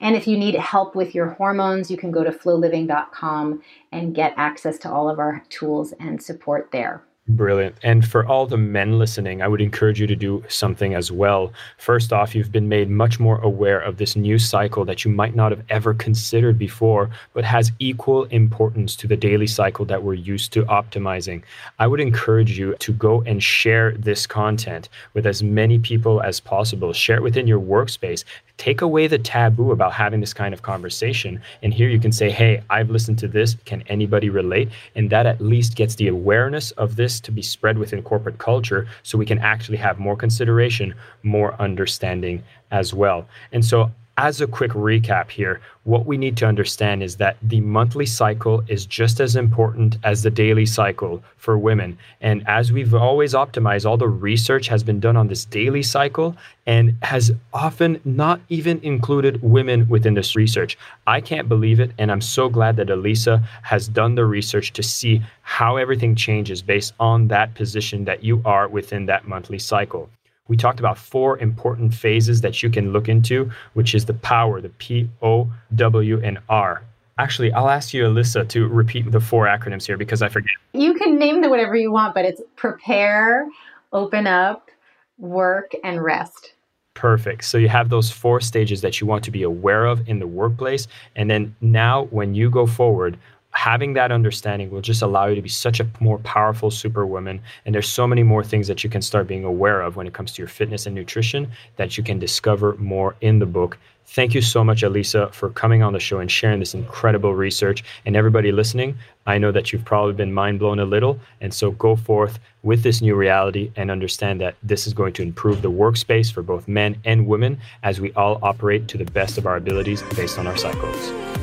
And 0.04 0.18
if 0.18 0.28
you 0.28 0.38
need 0.38 0.56
help 0.56 0.96
with 0.96 1.16
your 1.16 1.30
hormones, 1.30 1.90
you 1.90 1.96
can 1.96 2.12
go 2.12 2.26
to 2.26 2.32
floliving.com 2.32 3.64
and 3.94 4.14
get 4.14 4.34
access 4.36 4.78
to 4.80 4.92
all 4.92 5.10
of 5.10 5.18
our 5.18 5.42
tools 5.50 5.94
and 6.00 6.22
support 6.22 6.70
there. 6.74 7.04
Brilliant. 7.30 7.78
And 7.84 8.06
for 8.06 8.28
all 8.28 8.46
the 8.46 8.58
men 8.58 9.00
listening, 9.00 9.42
I 9.42 9.48
would 9.48 9.62
encourage 9.62 9.98
you 9.98 10.08
to 10.08 10.16
do 10.16 10.44
something 10.50 10.94
as 10.94 11.10
well. 11.10 11.54
First 11.78 12.12
off, 12.12 12.36
you've 12.36 12.52
been 12.52 12.68
made 12.68 12.90
much 12.90 13.18
more 13.18 13.40
aware 13.40 13.80
of 13.80 13.96
this 13.96 14.18
new 14.18 14.38
cycle 14.38 14.84
that 14.84 15.06
you 15.06 15.12
might 15.12 15.34
not 15.34 15.54
have 15.54 15.64
ever 15.70 15.94
considered 15.94 16.60
before, 16.60 17.10
but 17.34 17.46
has 17.46 17.72
equal 17.80 18.26
importance 18.26 18.98
to 18.98 19.08
the 19.08 19.16
daily 19.16 19.48
cycle 19.48 19.86
that 19.86 20.04
we're 20.04 20.16
used 20.16 20.52
to 20.52 20.66
optimizing. 20.66 21.44
I 21.80 21.88
would 21.88 22.02
encourage 22.02 22.60
you 22.60 22.76
to 22.80 22.92
go 22.92 23.22
and 23.22 23.42
share 23.42 23.94
this 23.94 24.28
content 24.28 24.90
with 25.14 25.26
as 25.26 25.42
many 25.42 25.80
people 25.80 26.22
as 26.22 26.42
possible. 26.42 26.92
Share 26.92 27.16
it 27.16 27.24
within 27.24 27.48
your 27.48 27.62
workspace 27.62 28.26
take 28.58 28.82
away 28.82 29.08
the 29.08 29.18
taboo 29.18 29.72
about 29.72 29.94
having 29.94 30.20
this 30.20 30.34
kind 30.34 30.54
of 30.54 30.62
conversation. 30.62 31.42
And 31.64 31.74
here 31.74 31.90
you 31.90 32.00
can 32.00 32.12
say, 32.12 32.30
hey, 32.30 32.62
I've 32.70 32.90
listened 32.90 33.20
to 33.20 33.28
this. 33.28 33.56
Can 33.66 33.84
anybody 33.88 34.30
relate? 34.30 34.70
And 34.96 35.10
that 35.10 35.26
at 35.26 35.42
least 35.42 35.76
gets 35.76 35.96
the 35.96 36.08
awareness 36.08 36.72
of 36.72 36.96
this 36.96 37.20
to 37.22 37.32
be 37.32 37.42
spread 37.42 37.78
within 37.78 38.02
corporate 38.04 38.38
culture 38.38 38.88
so 39.02 39.18
we 39.18 39.26
can 39.26 39.40
actually 39.40 39.78
have 39.78 40.00
more 40.00 40.16
consideration, 40.16 40.94
more 41.24 41.60
understanding 41.60 42.44
as 42.72 42.94
well. 42.94 43.28
And 43.52 43.66
so 43.66 43.92
as 44.18 44.42
a 44.42 44.48
quick 44.48 44.72
recap 44.72 45.32
here, 45.32 45.60
what 45.86 46.06
we 46.06 46.18
need 46.18 46.38
to 46.38 46.46
understand 46.46 47.02
is 47.02 47.18
that 47.18 47.36
the 47.42 47.62
monthly 47.62 48.06
cycle 48.06 48.64
is 48.68 48.86
just 48.86 49.20
as 49.20 49.36
important 49.36 49.98
as 50.04 50.22
the 50.22 50.30
daily 50.30 50.68
cycle 50.68 51.24
for 51.38 51.58
women. 51.58 51.98
And 52.22 52.44
as 52.48 52.72
we've 52.72 52.94
always 52.94 53.34
optimized, 53.34 53.86
all 53.86 53.98
the 53.98 54.08
research 54.08 54.68
has 54.68 54.84
been 54.84 55.00
done 55.00 55.18
on 55.18 55.28
this 55.28 55.46
daily 55.46 55.82
cycle 55.82 56.38
and 56.68 56.96
has 57.02 57.32
often 57.54 58.00
not 58.06 58.40
even 58.50 58.80
included 58.84 59.42
women 59.42 59.90
within 59.90 60.14
this 60.14 60.36
research. 60.36 60.78
I 61.08 61.20
can't 61.20 61.50
believe 61.50 61.80
it. 61.80 61.92
And 61.98 62.12
I'm 62.12 62.22
so 62.22 62.50
glad 62.50 62.76
that 62.76 62.88
Alisa 62.88 63.44
has 63.64 63.88
done 63.88 64.14
the 64.14 64.26
research 64.26 64.74
to 64.74 64.84
see 64.84 65.24
how 65.42 65.78
everything 65.78 66.16
changes 66.16 66.62
based 66.62 66.94
on 67.00 67.30
that 67.30 67.56
position 67.56 68.06
that 68.06 68.24
you 68.24 68.44
are 68.46 68.68
within 68.68 69.08
that 69.08 69.28
monthly 69.28 69.60
cycle 69.60 70.10
we 70.48 70.58
talked 70.58 70.80
about 70.80 70.98
four 70.98 71.38
important 71.40 71.94
phases 71.94 72.42
that 72.42 72.62
you 72.62 72.70
can 72.70 72.92
look 72.92 73.08
into, 73.08 73.50
which 73.74 73.96
is 73.96 74.06
the 74.06 74.14
power, 74.14 74.60
the 74.60 74.70
P, 74.70 75.10
O, 75.22 75.52
W, 75.76 76.22
and 76.24 76.40
R. 76.50 76.84
Actually, 77.18 77.54
I'll 77.54 77.70
ask 77.70 77.94
you, 77.94 78.04
Alisa, 78.04 78.48
to 78.50 78.68
repeat 78.68 79.12
the 79.12 79.20
four 79.20 79.46
acronyms 79.46 79.86
here 79.86 79.98
because 79.98 80.22
I 80.22 80.30
forget. 80.30 80.54
You 80.74 80.96
can 80.96 81.18
name 81.18 81.42
them 81.42 81.52
whatever 81.52 81.76
you 81.76 81.92
want, 81.92 82.16
but 82.16 82.26
it's 82.26 82.42
prepare, 82.56 83.48
open 83.94 84.28
up, 84.28 84.70
work, 85.18 85.72
and 85.84 86.04
rest. 86.04 86.54
Perfect. 86.96 87.44
So 87.46 87.58
you 87.58 87.70
have 87.70 87.90
those 87.90 88.12
four 88.12 88.40
stages 88.42 88.82
that 88.82 89.00
you 89.00 89.08
want 89.08 89.24
to 89.24 89.32
be 89.32 89.44
aware 89.44 89.86
of 89.86 90.08
in 90.08 90.20
the 90.20 90.28
workplace. 90.28 90.88
And 91.16 91.30
then 91.30 91.56
now, 91.62 92.06
when 92.06 92.36
you 92.36 92.50
go 92.50 92.68
forward, 92.68 93.18
having 93.54 93.94
that 93.94 94.12
understanding 94.12 94.70
will 94.70 94.82
just 94.82 95.02
allow 95.02 95.28
you 95.28 95.36
to 95.36 95.42
be 95.42 95.50
such 95.50 95.80
a 95.80 95.88
more 96.00 96.18
powerful 96.20 96.72
superwoman. 96.72 97.42
And 97.66 97.74
there's 97.74 97.90
so 97.90 98.08
many 98.08 98.24
more 98.24 98.44
things 98.44 98.68
that 98.68 98.84
you 98.84 98.90
can 98.90 99.02
start 99.02 99.28
being 99.28 99.46
aware 99.46 99.82
of 99.82 99.96
when 99.96 100.08
it 100.08 100.14
comes 100.14 100.34
to 100.34 100.42
your 100.42 100.50
fitness 100.50 100.86
and 100.86 100.96
nutrition 100.96 101.50
that 101.78 101.98
you 101.98 102.04
can 102.04 102.20
discover 102.20 102.76
more 102.76 103.16
in 103.22 103.40
the 103.40 103.46
book. 103.46 103.78
Thank 104.06 104.34
you 104.34 104.42
so 104.42 104.64
much 104.64 104.82
Alisa 104.82 105.34
for 105.34 105.50
coming 105.50 105.82
on 105.82 105.94
the 105.94 106.00
show 106.00 106.20
and 106.20 106.30
sharing 106.30 106.60
this 106.60 106.74
incredible 106.74 107.34
research. 107.34 107.84
And 108.06 108.16
everybody 108.16 108.52
listening 108.52 108.98
i 109.26 109.38
know 109.38 109.54
that 109.54 109.72
you've 109.72 109.86
probably 109.86 110.14
been 110.14 110.34
mind 110.34 110.60
blown 110.60 110.80
a 110.80 110.86
little. 110.86 111.20
And 111.40 111.54
so 111.54 111.72
go 111.72 111.96
forth 111.96 112.40
with 112.64 112.84
this 112.84 113.02
new 113.02 113.16
reality 113.16 113.72
and 113.78 113.90
understand 113.90 114.42
that 114.42 114.56
this 114.62 114.88
is 114.88 114.94
going 114.94 115.14
to 115.14 115.22
improve 115.22 115.62
the 115.62 115.72
workspace 115.72 116.32
for 116.32 116.42
both 116.42 116.68
men 116.68 116.98
and 117.06 117.28
women 117.28 117.60
as 117.84 118.02
we 118.02 118.12
all 118.14 118.40
operate 118.42 118.88
to 118.90 118.98
the 118.98 119.06
best 119.06 119.38
of 119.38 119.46
our 119.46 119.56
abilities 119.56 120.04
based 120.16 120.38
on 120.38 120.48
our 120.48 120.58
cycles 120.58 121.43